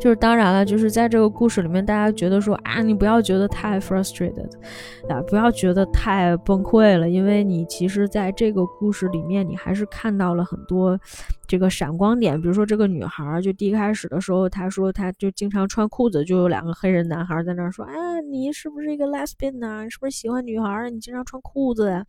[0.00, 4.50] 就是当然了，就是在这个故事里面，大家觉得说啊，你不要觉得太 frustrated，
[5.08, 10.98] 啊，不要觉得太崩溃了，因为你其实在这个故事里面，你还是看到了很多
[11.46, 12.40] 这个闪光点。
[12.40, 17.94] 比如说这个女孩，就第一开始的时候，她说她就经常穿裤子，就有两个黑人男孩在那说，哎，
[18.30, 19.84] 你是不是一个 lesbian 啊？
[19.84, 20.90] 你是不是喜欢女孩？
[20.90, 22.04] 你经常穿裤子呀？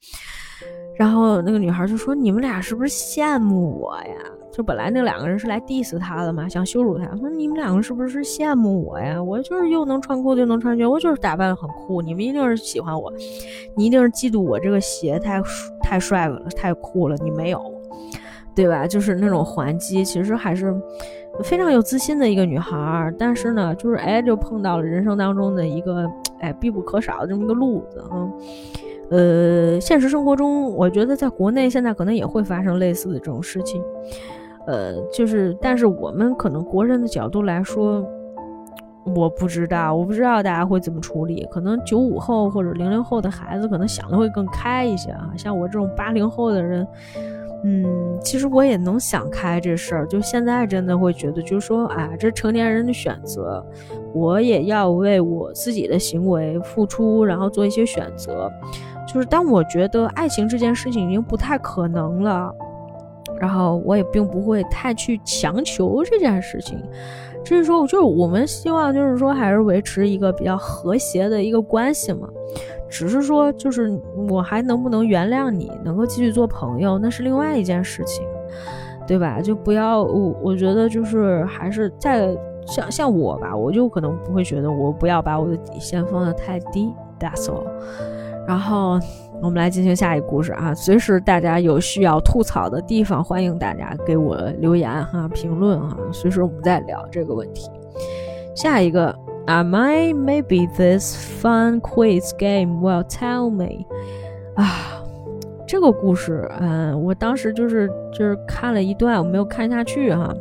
[0.97, 4.15] 然后那个女孩就说，你们俩是不是羡慕我呀？
[4.55, 7.05] 就本来那两个人是来 diss 他的嘛，想羞辱他。
[7.17, 9.21] 说你们两个是不是羡慕我呀？
[9.21, 12.01] 我就是又能穿裤子又能穿靴，我就是打扮的很酷。
[12.01, 13.11] 你们一定是喜欢我，
[13.75, 15.41] 你一定是嫉妒我这个鞋太
[15.81, 17.17] 太帅了，太酷了。
[17.21, 17.61] 你没有，
[18.55, 18.87] 对吧？
[18.87, 20.73] 就是那种还击，其实还是
[21.43, 23.13] 非常有自信的一个女孩。
[23.19, 28.25] 但是呢，就是哎，就碰到了人生当中的一个哎必不可少的这么一个路子啊。
[29.09, 33.83] 呃，现实生活中，我觉得在国内现在可能也会发生类似的这种事情。
[34.67, 38.03] 呃，就是，但是我们可能国人的角度来说，
[39.15, 41.47] 我不知道，我不知道大家会怎么处理。
[41.51, 45.31] 可能九五后或者零零后的孩子可能想的会更开一些啊。
[45.37, 46.87] 像我这种八零后的人，
[47.63, 47.85] 嗯，
[48.19, 50.07] 其实我也能想开这事儿。
[50.07, 53.63] 就现在真的会觉得，就是说，啊，这成年人的选择，
[54.13, 58.51] 我也要为我自己的行为付出，然后做一些选择。
[59.07, 62.51] 就是当我觉得爱情这件事情已经不太可能了。
[63.39, 66.81] 然后我也并不会太去强求这件事情，
[67.43, 72.27] 只是说，就是我们希望，就是说，还是维持一个比较和谐的一个关系嘛。
[72.89, 78.25] 只是说，就是我还能不能原谅你，能够继续做朋友，那是另外一件事情，
[79.05, 79.41] 对吧？
[79.41, 82.29] 就不要我，我觉得就是还是在
[82.65, 86.93] 像像我吧，我就可能不会觉得我不要把我的底线放得太低。
[87.19, 87.65] That's all。
[88.47, 88.99] 然后。
[89.41, 90.73] 我们来进行下一个故事啊！
[90.73, 95.95] 随时大家有需要吐槽的地方，欢迎大家给我留言哈、评论哈。
[96.11, 97.69] 随时我们再聊这个问题。
[98.55, 99.15] 下一个
[99.45, 103.85] ，Am I maybe this fun quiz game will tell me？
[104.55, 105.03] 啊，
[105.67, 110.33] 这个故事，嗯，我当时就是就是看了一段，我没有看下去哈。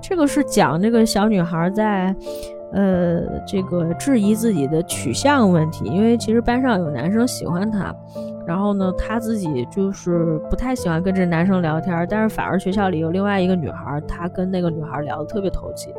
[0.00, 2.14] 这个是讲这个小女孩在。
[2.76, 7.94] 呃，这个质疑自己的取向问题，因为其实班上有男生喜欢她，
[8.46, 15.92] 然后呢，她自己就是不太喜欢跟这男生聊天，但是反而学校里有另外一个女孩，她跟那个女孩聊得特别投机。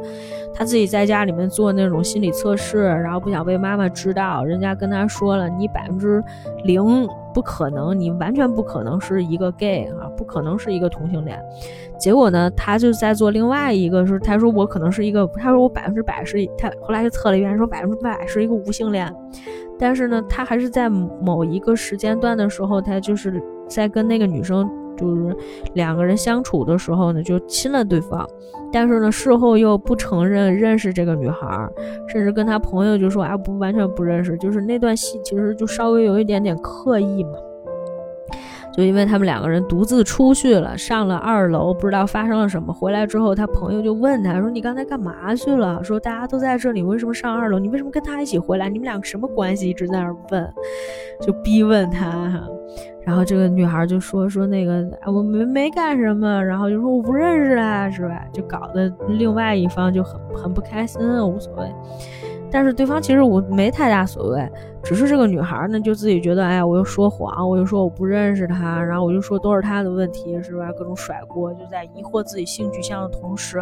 [0.53, 6.23] 她自己在家里面做那种心理测试，然后不想被妈妈知道，人家跟她说了，你百分之
[6.63, 11.37] 零不可能，你完全不可能是一个 gay 啊，不可能是一个同性恋。
[11.99, 19.13] 结果呢，他就在做另外一个，是他说我可能是一个，他说我百分之百是，他后来又测了一遍，说百分之百是一个无性恋，
[19.77, 24.65] 但是呢，他还是在某一个时间段的时候，他就是在跟那个女生
[24.97, 25.35] 就是
[25.73, 28.27] 两个人相处的时候呢，就亲了对方，
[28.71, 31.69] 但是呢，事后又不承认认识这个女孩，
[32.07, 37.31] 甚至跟他朋友就说啊不完全不认识，就是那段戏其实就稍微有一点点刻意嘛。
[38.73, 42.73] 就因为他们两个人独自出去了，上了二楼，不知道发生了什么。
[42.73, 47.57] 回来之后，他朋友就问他说：“你刚才干嘛去了？”说：“大家都在这里，为什么上二楼？
[47.57, 48.67] 你为什么跟他一起回来？
[48.67, 50.53] 你们两个什么关系？”一直在那儿问，
[51.21, 52.29] 就逼问他。
[53.05, 61.71] 然后这个女孩就说：“说那个我没没干什么。”然后就说：“我不认识他，是吧？”就搞得另外一方就很很不开心，无所谓。
[62.51, 64.49] 但是对方其实我没太大所谓，
[64.81, 70.71] 只是这个女孩呢，就自己觉得，哎呀，我又说谎，我又说我不认识他，然后我就说都是他的问题，是吧？
[70.71, 73.61] 各种甩锅，就在疑惑自己性取向的同时，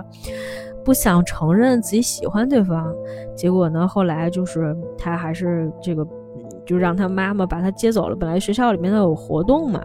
[0.85, 2.93] 不想承认自己喜欢对方。
[3.35, 6.05] 结果呢，后来就是他还是这个，
[6.65, 8.15] 就让他妈妈把他接走了。
[8.15, 9.83] 本来学校里面都有活动嘛，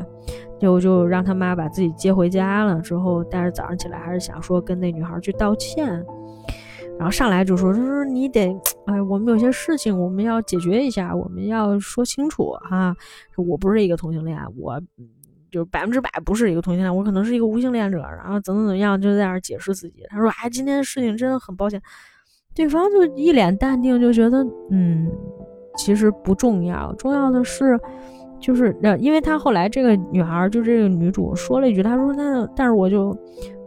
[0.59, 2.81] 就就让他妈把自己接回家了。
[2.81, 6.05] 之后，但是早上起来还是想说跟那女孩去道歉。
[6.99, 8.53] 然后上来就说：“他说你得，
[8.87, 12.93] 哎，我们有些事情我们要解决一下，我们要说清楚哈。
[13.37, 14.81] 我不是一个同性恋，我
[15.49, 17.99] 就百分之百不是一个同性恋，我可能是一个无性恋者。
[18.01, 20.03] 然后怎么怎么样，就在那儿解释自己。
[20.09, 21.81] 他说：哎，今天的事情真的很抱歉。
[22.53, 25.09] 对方就一脸淡定，就觉得嗯，
[25.79, 27.79] 其实不重要，重要的是，
[28.41, 33.16] 就是呃，因为他后来这个女孩就这个女主说了一句，她说那但是我就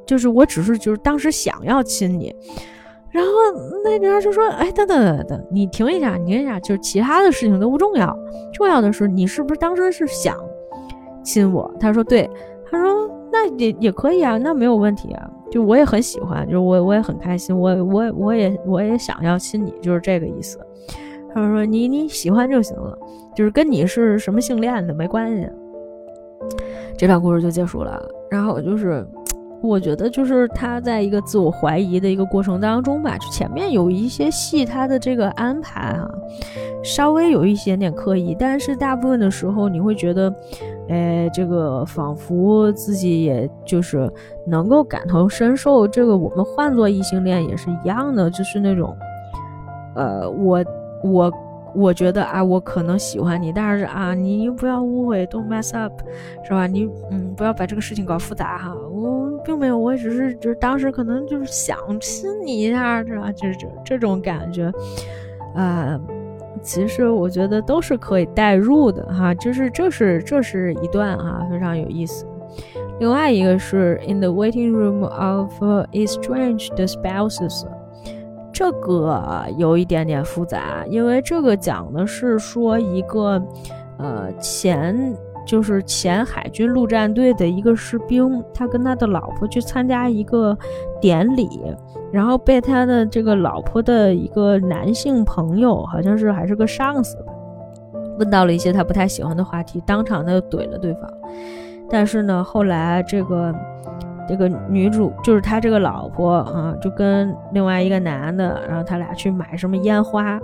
[0.05, 2.35] 就是我只是就是当时想要亲你。”
[3.09, 3.31] 然后
[3.83, 8.17] 那女孩就说：“哎，等等等等，你停一下，你停一下，就是其他的事情都不重要，
[8.53, 10.37] 重要的是你是不是当时是想
[11.23, 12.29] 亲我？”他说：“对。”
[12.71, 20.57] 他说：“那也也可以啊，那没有问题啊，就我也很喜欢，就我我也很开心，我我我也我也想要亲你，就是这个意思。”
[21.33, 22.97] 他们说：“你你喜欢就行了，
[23.35, 25.49] 就是跟你是什么性恋的没关系。”
[26.97, 28.01] 这段故事就结束了。
[28.29, 29.05] 然后就是。
[29.63, 36.09] 我觉得就是他在一个自我怀疑的一个过程当中吧，就前面有一些戏，他的这个安排哈，
[36.83, 40.33] 稍微有一些点刻意，但是大部分的时候你会觉得，
[40.89, 44.11] 哎，这个仿佛自己也就是
[44.47, 48.97] 能够感同身受，这个我们换做异性恋也是一样的，就是那种，
[49.93, 50.65] 呃，我
[51.03, 51.31] 我。
[51.73, 55.93] 我觉得啊，我可能喜欢你，但是啊，你不要误会，don't mess up，
[56.43, 56.67] 是吧？
[56.67, 58.75] 你嗯，不要把这个事情搞复杂哈。
[58.75, 63.31] 我并没有，我只是就是当时可能就是想亲你一下，是吧？
[63.31, 64.69] 就是这这种感觉，
[65.55, 65.97] 啊，
[66.61, 69.33] 其实我觉得都是可以代入的哈。
[69.35, 72.25] 就是这是这是一段哈，非常有意思。
[72.99, 75.49] 另外一个是 in the waiting room of
[75.93, 77.65] estranged spouses。
[78.61, 79.19] 这个
[79.57, 83.41] 有一点点复杂，因为这个讲的是说一个，
[83.97, 90.55] 呃，前就是前海军陆战队的一个士兵，他跟他的老婆去参加一个
[91.01, 91.49] 典礼，
[92.11, 97.33] 然后被他的这个老婆的一个男性朋友，好像是还是个上司吧，
[98.19, 101.11] 问到了一些他不太喜欢的话题，当场他就怼了对方。
[101.89, 103.51] 但是呢，后来这个。
[104.27, 110.39] 这个女主就是他这个老婆啊，就跟另外一个男的，然后他俩去买什么烟花，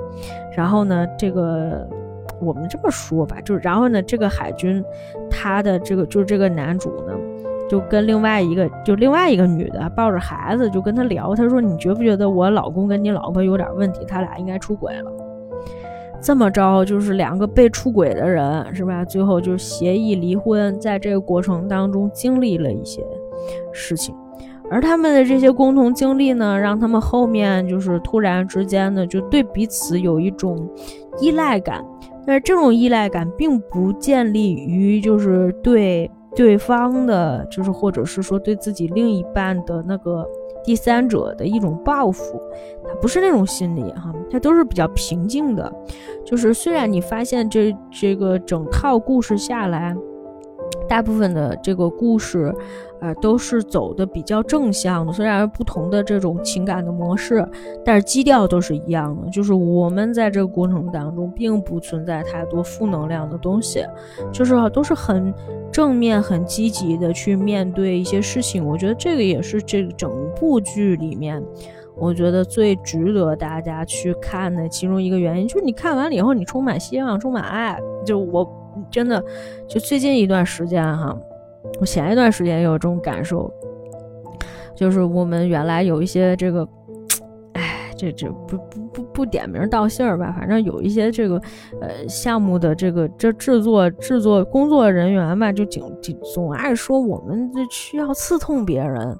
[0.56, 1.88] 然后呢，这个
[2.42, 4.84] 我们这么说吧，就是然后呢，这个海军
[5.30, 7.14] 他的这个就是这个男主呢，
[7.70, 15.12] 就跟另外一个就另外一个女的抱着孩子就跟他聊，他说你觉不觉得我老公跟你老婆有点问题，他俩应该出轨了？
[16.20, 19.06] 这么着就是两个被出轨的人是吧？
[19.06, 23.06] 最后就是协议离婚，在这个过程当中经历了一些。
[23.72, 24.16] 事情，
[24.70, 30.70] 而他们的这些共同经历呢，让他们后面就是突然之间呢，就对彼此有一种
[31.20, 31.84] 依赖感。
[32.26, 40.28] 但是这种依赖感并不建立于就是对对方的，就是或者是说对自己另一半的那个
[40.62, 42.42] 第三者的一种报复，
[42.86, 45.72] 它不是那种心理哈，它都是比较平静的。
[46.26, 49.96] 就是虽然你发现这这个整套故事下来。
[50.88, 52.54] 大部分的这个故事，
[53.02, 55.12] 呃，都是走的比较正向的。
[55.12, 57.46] 虽然不同的这种情感的模式，
[57.84, 59.30] 但是基调都是一样的。
[59.30, 63.86] 就是我们在这个过程当中，并不存在太多负能量的东西，
[64.32, 65.34] 就是都是很
[65.72, 68.66] 正面、很积极的去面对一些事情。
[68.66, 71.44] 我觉得这个也是这整部剧里面，
[71.98, 77.78] 我觉得最值得大家去看的其中一个原因，就是你看完了以后，你充满希望，充满爱。
[78.06, 78.50] 就我。
[78.92, 79.24] 真的，
[79.68, 81.18] 就最近一段时间哈，
[81.80, 83.52] 我前一段时间也有这种感受，
[84.76, 86.68] 就是我们原来有一些这个，
[87.54, 91.42] 哎，这这不不不不点名道姓儿吧，反正有一些这个
[91.82, 95.92] 呃项目的这个这制作制作工作人员吧，就总
[96.34, 99.18] 总爱说我们这需要刺痛别人。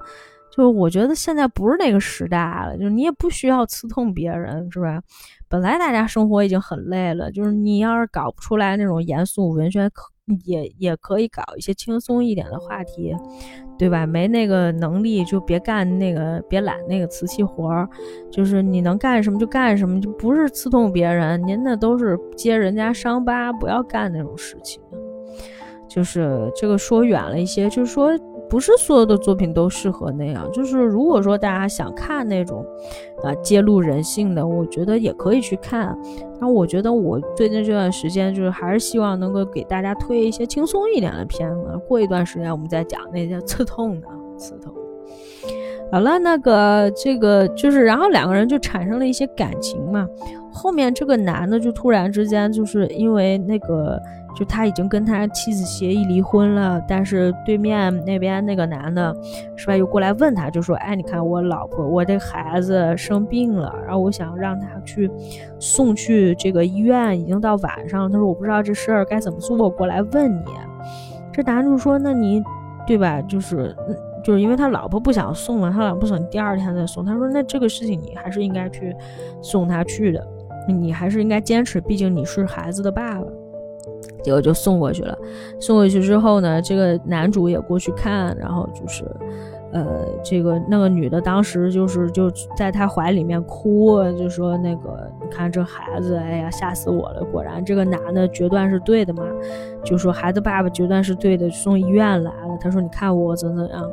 [0.50, 5.00] 就我觉得现在不是那个时代了，就你也不需要刺痛别人，是吧？
[5.50, 10.04] 本来大家生活已经很累了，就是你要是搞不出来那种严肃文学，可
[10.46, 13.16] 也也可以搞一些轻松一点的话题，
[13.78, 14.06] 对吧？
[14.06, 17.88] 没那个能力就别干那个，别揽那个瓷器活儿，
[18.30, 24.82] 就是你能干什么就干什么，就不是刺痛别人，您那都是揭人家伤疤，不要干那种事情。
[25.88, 28.12] 就是这个说远了一些，就是说。
[28.50, 32.66] 不是所有的作品都适合那样，就是如果说大家想看那种，
[33.24, 35.88] 啊揭露人性的，我觉得也可以去看。
[36.40, 41.80] 然后我觉得我最近这段时间就是还是希望能够给大家推一些轻松一点的片子。
[41.88, 44.74] 过一段时间我们再讲那些刺痛的、刺痛。
[45.92, 50.08] 好了，那个这个就是，然后两个人就产生了一些感情嘛。
[50.52, 54.02] 后面这个男的就突然之间就是因为那个。
[54.36, 59.12] 就他已经跟他妻子协议离婚了，但是对面那边那个男的，
[59.56, 59.76] 是吧？
[59.76, 65.10] 又过来问他，就说：“哎，你看我老婆，我这孩子生病了，然后我想让他去
[65.58, 68.12] 送去这个医院，已经到晚上。
[68.12, 70.52] 他说我不知道这事儿该怎么做，过来问你。”
[71.34, 72.44] 这男主说：“那你
[72.86, 73.20] 对吧？
[73.24, 73.76] 就是
[74.28, 77.06] 就是因为他老婆不想送嘛，他老婆想第二天再送。
[77.06, 78.94] 他说那这个事情你还是应该去
[79.42, 80.22] 送他去的，
[80.68, 83.26] 你还是应该坚持，毕竟你是孩子的爸爸。”
[84.22, 85.18] 结果就送过去了，
[85.62, 89.06] 送过去之后呢，这个男主也过去看，然后就是，
[89.86, 97.24] 呃，这个那个女的当时就是就在他怀里面哭，就说那个你看这孩子，哎呀吓死我了！
[97.24, 99.24] 果然这个男的决断是对的嘛，
[99.84, 102.58] 就说孩子爸爸决断是对的，送医院来了。
[102.60, 103.90] 他说你看我怎怎样，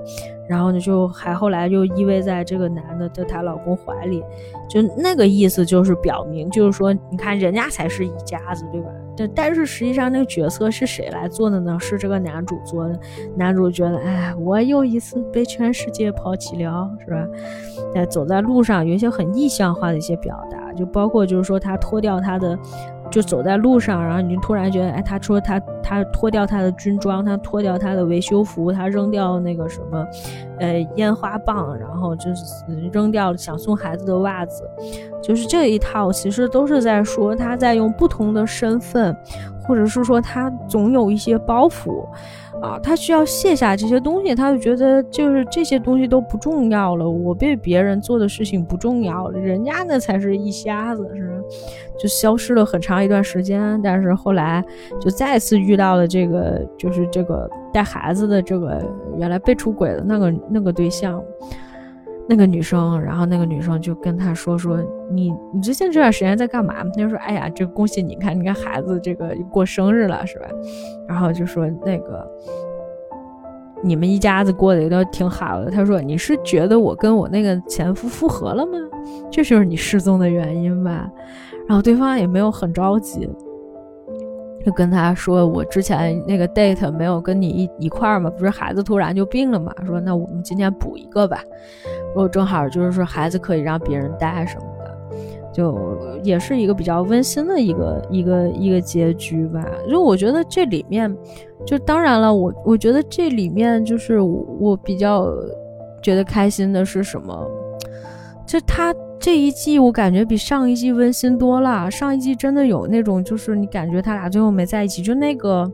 [0.48, 4.24] 然后呢就还后来就依偎在这个男的的她老公怀里，
[4.68, 8.88] 就那个意思就是表明就是说你看人家才是一家子，对吧？
[9.16, 11.78] 对但是实际上那个角色是谁来做的呢？
[11.80, 12.98] 是这个男主做的。
[13.36, 17.26] 男主觉得，哎，我又一次被全世界抛弃了，是吧？
[17.94, 22.58] 在走在路上，有一些很意象化的一些表达，就包括就是说他脱掉他的。
[23.10, 30.06] 就走在路上，然后你就突然觉得，哎，他说他他脱掉他的军装，他脱掉他的维修服，他扔掉那个什么，
[30.58, 32.44] 呃，烟花棒，然后就是
[32.92, 34.68] 扔掉想送孩子的袜子，
[35.22, 39.16] 就是这一套，其实都是在说他在用不同的身份，
[39.62, 42.06] 或者是说他总有一些包袱。
[42.64, 47.08] 啊，他需要卸下这些东西，他就觉得就是这些东西都不重要了。
[47.08, 51.42] 我被别人做的事情不重要了，人家那才是一瞎子，是
[51.98, 53.78] 就消失了很长一段时间。
[53.82, 54.64] 但是后来
[54.98, 58.82] 就再次遇到了这个，就是这个带孩子的这个
[59.18, 61.22] 原来被出轨的那个那个对象。
[62.26, 64.78] 那个女生，然后那个女生就跟他说说
[65.10, 66.82] 你你最近这段时间在干嘛？
[66.84, 70.46] 他就说哎呀，这恭喜你看，你看孩子这个过生日了是吧？
[71.06, 72.26] 然后就说那个
[73.82, 75.70] 你们一家子过得也都挺好的。
[75.70, 78.78] 他说你是觉得我跟我那个前夫复合了吗？
[79.30, 81.06] 这就是你失踪的原因吧？
[81.68, 83.28] 然后对方也没有很着急。
[84.64, 89.74] 就跟他说，我之前那个 date 没有跟你一一块儿嘛，不是孩子突然就病了嘛？
[89.84, 91.44] 说那我们今天补一个吧。
[92.08, 94.98] 如果正好就是说孩子可以让别人带什么的，
[95.52, 99.62] 就也是一个比较温馨的一个一个一个结局吧。
[99.90, 101.14] 就我觉得这里面，
[101.66, 105.28] 就当然了，我我觉得这里面就是我比较
[106.02, 107.50] 觉得开心的是什么？
[108.46, 108.94] 就他。
[109.20, 111.90] 这一季我感觉比上一季温馨多了。
[111.90, 115.70] 上一季真的有那种，就是你感觉他俩最后没在一起，就那个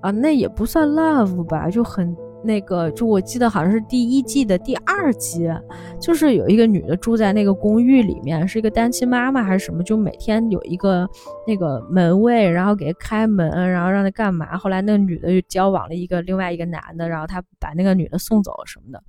[0.00, 2.88] 啊，那也不算 love 吧，就很那个。
[2.92, 5.50] 就我记得好像是第一季的第二集，
[6.00, 11.08] 就是有一个女的住在那个公寓里面，是一个单亲妈妈还是什么，就每天有一个
[11.44, 14.56] 那个门卫，然后给她开门，然后让她干嘛。
[14.56, 19.02] 后来那个女的就交往了一个另外一个男的，然后他把那个女的送走了什么的。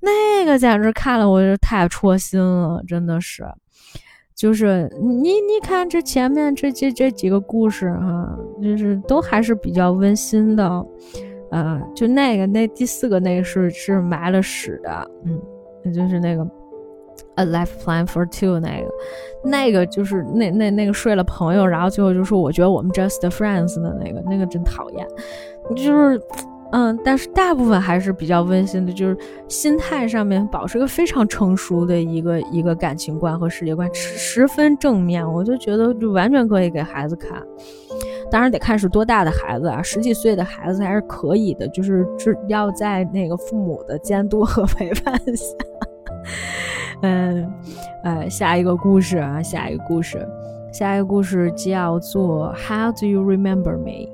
[0.00, 3.44] 那个简直看了我就太戳心了，真的是，
[4.34, 10.86] 就是你你看这前面这这这几个故事哈，就是都还是比较温馨的，
[11.50, 16.48] 呃，就那个那第四个那个是是埋了屎的，嗯，就是那个
[17.34, 18.88] A Life Plan for Two 那个，
[19.42, 25.04] 那个就是那那那个睡了朋友，然后最后就说我觉得我们 Just Friends 的那个，那个真讨厌，
[25.74, 26.22] 就是。
[26.70, 29.16] 嗯，但是大部分还是比较温馨的，就是
[29.48, 35.26] 心态上面保持个非常成熟的一个一个感情观和世界观，十十分正面。
[35.26, 37.42] 我就觉得就完全可以给孩子看，
[38.30, 45.54] 当然得看是多大的孩子啊，十几岁的孩子还是可以的，就是只要在那个父母的监督和陪伴下。
[47.00, 47.50] 嗯，
[48.04, 50.18] 呃，下一个故事啊，下一个故事，
[50.70, 54.10] 下一个故事叫做 How do you remember me？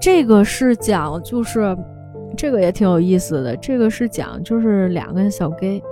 [0.00, 1.76] 这个是讲，就是
[2.36, 3.56] 这个也挺有意思的。
[3.56, 5.82] 这个是讲，就是两个小 gay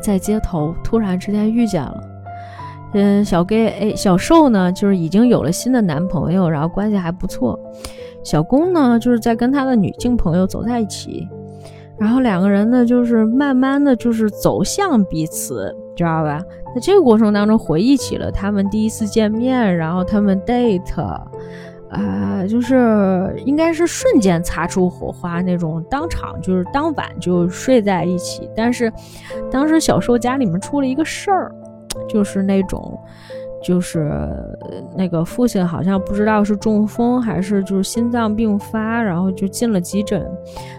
[0.00, 2.00] 在街头突然之间遇见了。
[2.94, 7.58] 嗯，小 gay 哎，小瘦呢，就是已经有了新的男朋友，然后关系还不错。
[8.22, 11.28] 小公呢，就是在跟他的女性朋友走在一起。
[11.98, 16.40] 然后两个人呢，就是慢慢的就是走向彼此，知道吧？
[16.74, 20.80] 在这个过程当中，回忆起了他们第一次见面，然后他们 date，
[21.94, 28.48] 啊，就是应该是瞬间擦出火花那种，当场就是当晚就睡在一起。
[28.54, 28.92] 但是
[29.50, 31.52] 当时小寿家里面出了一个事儿，
[32.08, 32.98] 就是那种。
[33.66, 34.12] 就是
[34.94, 40.22] 那个父亲好像不知道是中风还是就是心脏病发，然后就进了急诊，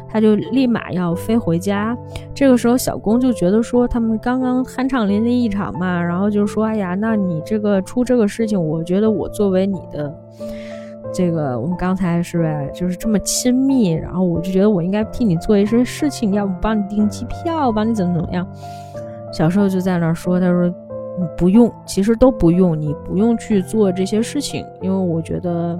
[0.08, 1.98] 他就立马要飞回家。
[2.32, 10.16] 这个时候小公就觉得说他们刚刚酣畅淋漓一场嘛，然后就说哎呀，那你这个出这个事情，我觉得我作为你的
[11.16, 18.46] 这个我们刚才是就是这么亲密，然后我就觉得我应该替你做一些事情，要不帮你订机票，帮你怎么怎么样。
[19.32, 20.74] 小时候就在那说，他说。
[21.38, 25.80] 不用，其实都不用，你不用去做这些事情，因为我觉得，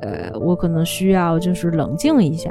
[0.00, 2.50] 呃，我可能需要就是冷静一下。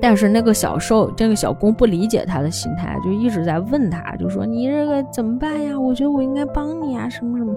[0.00, 5.76] 但是那个小受，这个小公不理解他的心态，就一直在问他，就说你这个怎么办呀？
[5.76, 7.52] 我觉得我应该帮你啊，什么什么。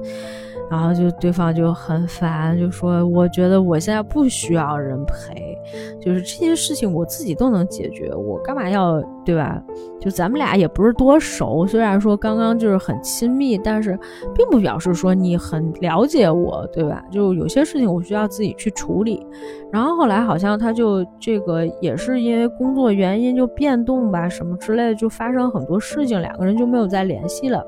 [0.69, 5.57] 然后就对方就很烦，就说我觉得我现在不需要人陪，
[5.99, 9.61] 就是这些事情我自己都能解决，我干嘛要对吧？
[9.99, 13.97] 就咱们俩也不是多熟，虽然说刚刚就是很亲密，但是
[14.33, 17.03] 并不表示说你很了解我，对吧？
[17.11, 19.25] 就有些事情我需要自己去处理。
[19.71, 27.63] 然后后来好像他就这个也是因为工作原因就变动吧，什么之类的，就发生很多事情，两个人就没有再联系了。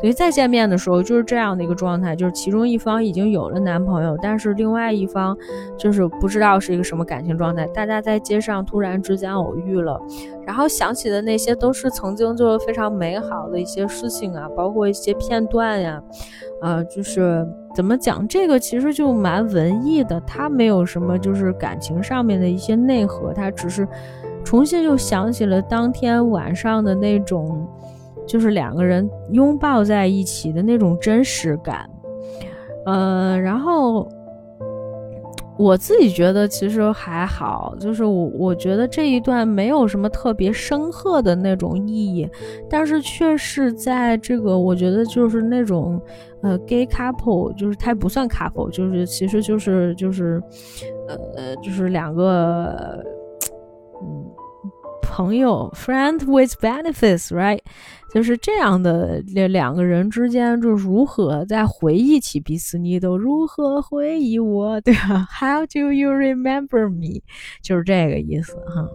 [0.00, 5.36] 等于再见面的时候就是这样的一个状态，就是其中一方已经有了男朋友，但是另外一方
[5.76, 7.66] 就是不知道是一个什么感情状态。
[7.74, 10.00] 大家在街上突然之间偶遇了，
[10.46, 16.00] 然后想起的那些都是曾经就是非常美好的一些事情啊，包括一些片段呀。
[16.60, 23.86] 呃，就是怎么讲这个，其实就蛮文艺的，它没有什么就是感情上面的一些内核，它只是
[24.44, 27.64] 重新又想起了当天晚上的那种，
[28.26, 31.88] 就是两个人拥抱在一起的那种真实感。
[32.88, 34.08] 呃，然后。
[35.60, 42.30] 我自己觉得其实还好，就是我我觉得这一段没有什么特别深刻的那种意义，
[42.70, 46.00] 但是却是在这个我觉得就是那种
[46.42, 50.40] 呃 gay couple，就是它不算 couple，就是其实就是就是
[51.08, 53.17] 呃就是两个嗯。
[55.18, 57.58] 朋友，friend with benefits，right，
[58.14, 67.22] 就是这样的两两个人之间，就如何在回忆起彼此，你都如何回忆我，对吧？How do you remember me？
[67.60, 68.88] 就是这个意思哈，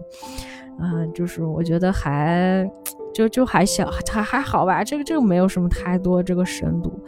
[0.80, 2.66] 嗯，就是我觉得还
[3.12, 6.98] 就就还小，还还好吧，这个这个没有什么太多这个深度。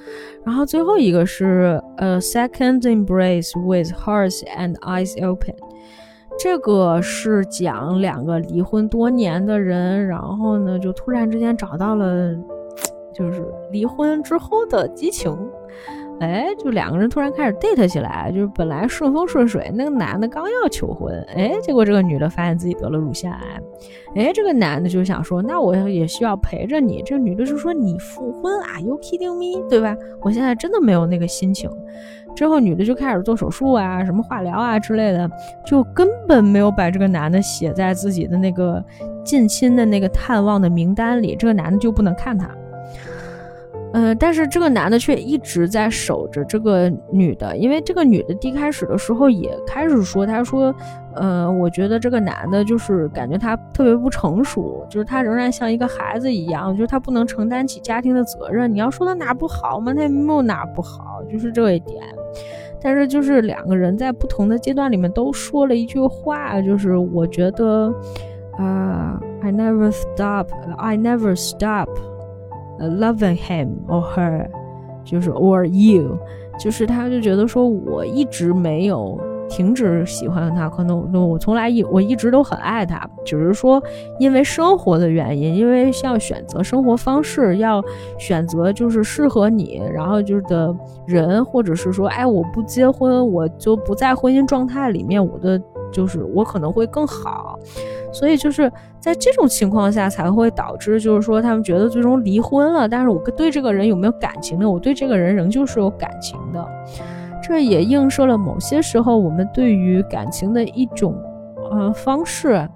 [0.44, 5.54] 然后最后一个是呃，second embrace with hearts and eyes open。
[6.38, 12.34] 这个是讲两个离婚多年的人，然后呢，就突然之间找到了，
[13.14, 15.36] 就是离婚之后的激情。
[16.18, 23.60] 哎，就两个人突然开始 date 起来，就是本来顺风顺水，那个男的刚要求婚，哎，结果这个女的发现自己得了乳腺癌，
[24.14, 27.02] 哎，这个男的就想说，那我也需要陪着你。
[27.04, 29.68] 这个女的就说，你复婚啊？You kidding me？
[29.68, 29.94] 对吧？
[30.22, 31.70] 我现在真的没有那个心情。
[32.36, 35.28] 之后女的就开始做手术啊，什么化疗啊之类的，
[35.64, 38.84] 就根本没有把这个男的写在自己的那个
[39.24, 42.48] 近亲的那个探望的名单里，这个男的就不能看他。
[43.92, 50.74] 嗯，但是这个男的却一直在守着这个女的，因为这个女的一开始的时候也开始说，她说，
[51.14, 58.70] 呃，我觉得这个男的就是感觉他特别不成熟，就是他仍然像一个孩子一样，就是他不能承担起家庭的责任。
[58.70, 59.94] 你要说他哪不好吗？
[59.94, 62.04] 他也没有哪不好，就是这一点。
[62.80, 67.92] 但是就是两个人在不同的阶段里面都说了一句话，就是我觉得，
[68.58, 71.88] 啊，I never stop, I never stop.
[72.78, 74.46] Loving him or her，
[75.02, 76.18] 就是 or you，
[76.60, 79.18] 就是他就觉得说，我一直没有
[79.48, 83.82] 停止喜欢他，可能我从来一我一直都很爱他，只是说
[84.18, 87.82] 因为生活的原因，因为要选择生活方式，要
[88.18, 90.74] 选择就是适合你，然后就是的
[91.06, 95.60] 人，或者是说，哎，我不结婚，我就不在婚姻状态里面，我的
[95.92, 97.58] 就是我可能会更好。
[98.12, 104.70] 所以就是在这种情况下才会导致，就是说他们觉得最终离婚了，但是我对这个人有没有感情呢？
[104.70, 106.66] 我对这个人仍旧是有感情的。
[107.46, 111.14] 这也映射了某些时候我们对于感情的一种
[111.70, 112.68] 呃方式。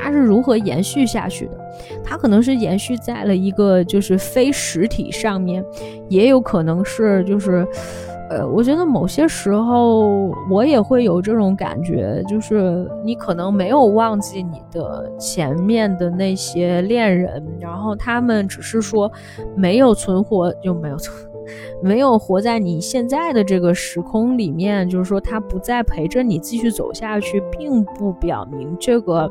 [0.00, 1.58] 它是如何延续下去的？
[2.04, 5.64] 它可能是延续在了一个就是非实体上面，
[6.08, 7.66] 也有可能是就是，
[8.30, 19.10] 呃，我觉得某些时候我也会有这种感觉，就是你可能没有忘记你的前面的那些恋人，然后他们只是说
[19.56, 21.27] 没有存活就没有存。
[21.82, 29.30] 没有活在你现在的这个时空里面，就是说他不再陪着你继续走下去，并不表明这个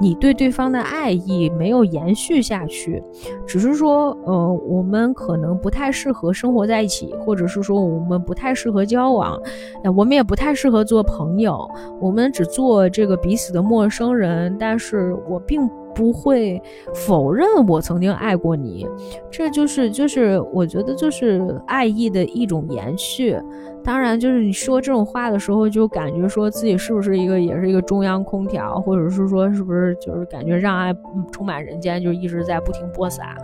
[0.00, 3.02] 你对对方的爱意没有延续下去，
[3.46, 9.40] 只是说，呃，我们可能不太适合生活在一起，或者是说我们不太适合交往，
[9.82, 11.68] 那我们也不太适合做朋友，
[12.00, 14.56] 我们只做这个彼此的陌生人。
[14.58, 15.68] 但是我并。
[15.96, 16.62] 不会
[16.94, 18.86] 否认我曾经爱过你，
[19.30, 23.34] 这就是就是我觉得就是爱意的一种延续。
[23.82, 30.94] 当然，就是你说这种话的时候，就感觉说自己是不是一个也是一个中央空调，或者是说是不是就是感觉让爱
[31.32, 33.34] 充满人间，就一直在不停播撒。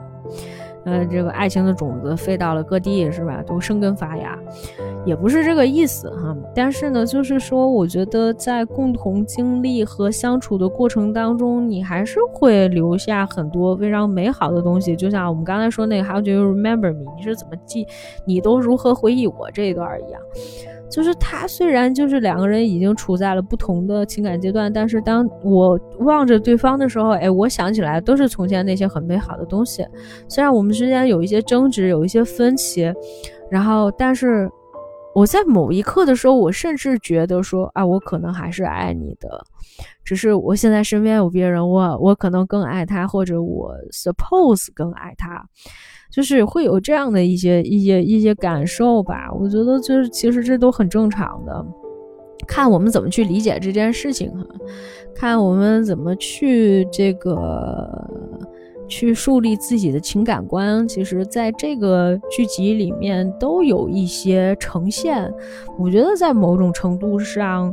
[0.84, 3.42] 呃，这个爱情的种子飞到了各地，是吧？
[3.46, 4.36] 都生根发芽，
[5.04, 6.36] 也不是这个意思哈。
[6.54, 14.96] 但是呢，就是说，我觉得在共同经历和相处的过程当中，你还是会留下很多非常美好的东西。
[14.96, 17.86] 就像我们刚才说那个 “How do you remember me？” 你是怎么记？
[18.24, 20.20] 你都如何回忆我这一段一样。
[20.92, 29.82] 就是他虽然就是两个人已经处在了不同的情感阶段，但是当我望着对方的时候，哎，我想起来都是从前那些很美好的东西。
[30.28, 32.92] 虽然我们之间有一些争执，有一些分歧，
[33.50, 34.50] 然后，但是
[35.14, 39.44] 我在某一刻的时候，我甚至觉得说，啊，我可能还是爱你的，
[40.04, 45.44] 只是我现在身边有别人，我我可能更爱他，或者我 suppose 更爱他。
[46.10, 51.64] 就是会有这样的一些一些一些感受吧，我觉得就是其实这都很正常的，
[52.46, 54.46] 看我们怎么去理解这件事情哈，
[55.14, 57.88] 看我们怎么去这个
[58.92, 65.32] 去树立自己的情感观，其实在这个剧集里面都有一些呈现，
[65.78, 67.72] 我觉得在某种程度上。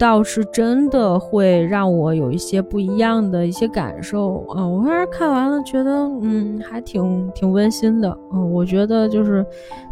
[0.00, 4.64] 倒是真的会让我有一些不一样的一些感受啊！
[4.64, 5.90] 我还是看完了，觉得
[6.22, 8.16] 嗯，还挺挺温馨的。
[8.32, 9.44] 嗯，我觉得就是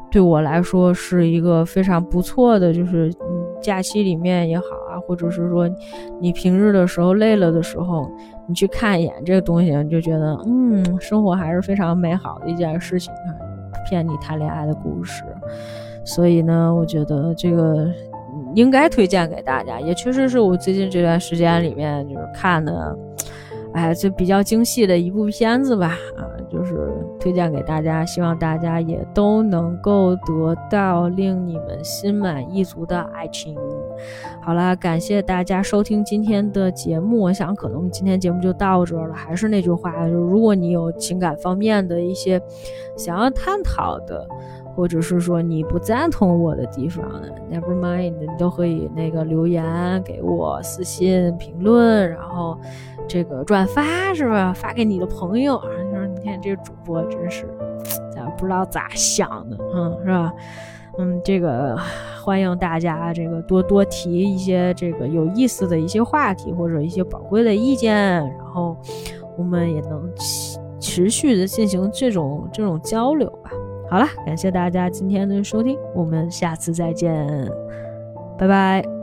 [0.09, 3.13] 对我来说是一个非常不错的，就是
[3.61, 5.69] 假期里面也好啊，或者是说
[6.21, 8.09] 你平日的时候累了的时候，
[8.47, 13.31] 你去看一眼这个东西，你就觉得嗯，生活还是非常美好的一件事情啊，
[13.89, 15.23] 骗你谈恋爱的故事。
[16.05, 17.89] 所以呢，我觉得这个。
[18.55, 22.97] 应该推荐给大家，也确实是我最近这段时间里面就是看的，
[23.73, 26.91] 哎，就比较精细的一部片子吧，啊，就是
[27.27, 33.59] 推荐给大家，希望大家也都能够得到令你们心满意足的爱情。
[34.41, 39.13] 好了，感谢大家收听今天的节目，我想可能今天节目就到这了。
[39.13, 42.41] 还是那句话，就是如果你有情感方面的一些
[42.97, 44.25] 想要探讨的。
[44.77, 47.03] 或者是说你不赞同我的地方
[47.51, 49.65] ，Never mind，你都可以那个留言
[50.03, 52.59] 给我私信评论，然后
[53.09, 54.53] 这个转发是吧？
[54.53, 55.59] 发给你的朋友，
[56.27, 57.47] 说你看这个主播真是，
[58.13, 60.33] 咱不知道咋想的，嗯，是吧？
[60.99, 61.79] 嗯，这个
[62.25, 68.77] 欢迎大家这个多多提一些这个有意思的一些话题或者一些宝贵的意见，然后
[69.37, 70.11] 我们也能
[70.81, 73.51] 持续的进行这种这种交流吧。
[73.89, 77.15] 好了，感谢大家今天的收听，我们下次再见，
[78.39, 78.96] 拜拜。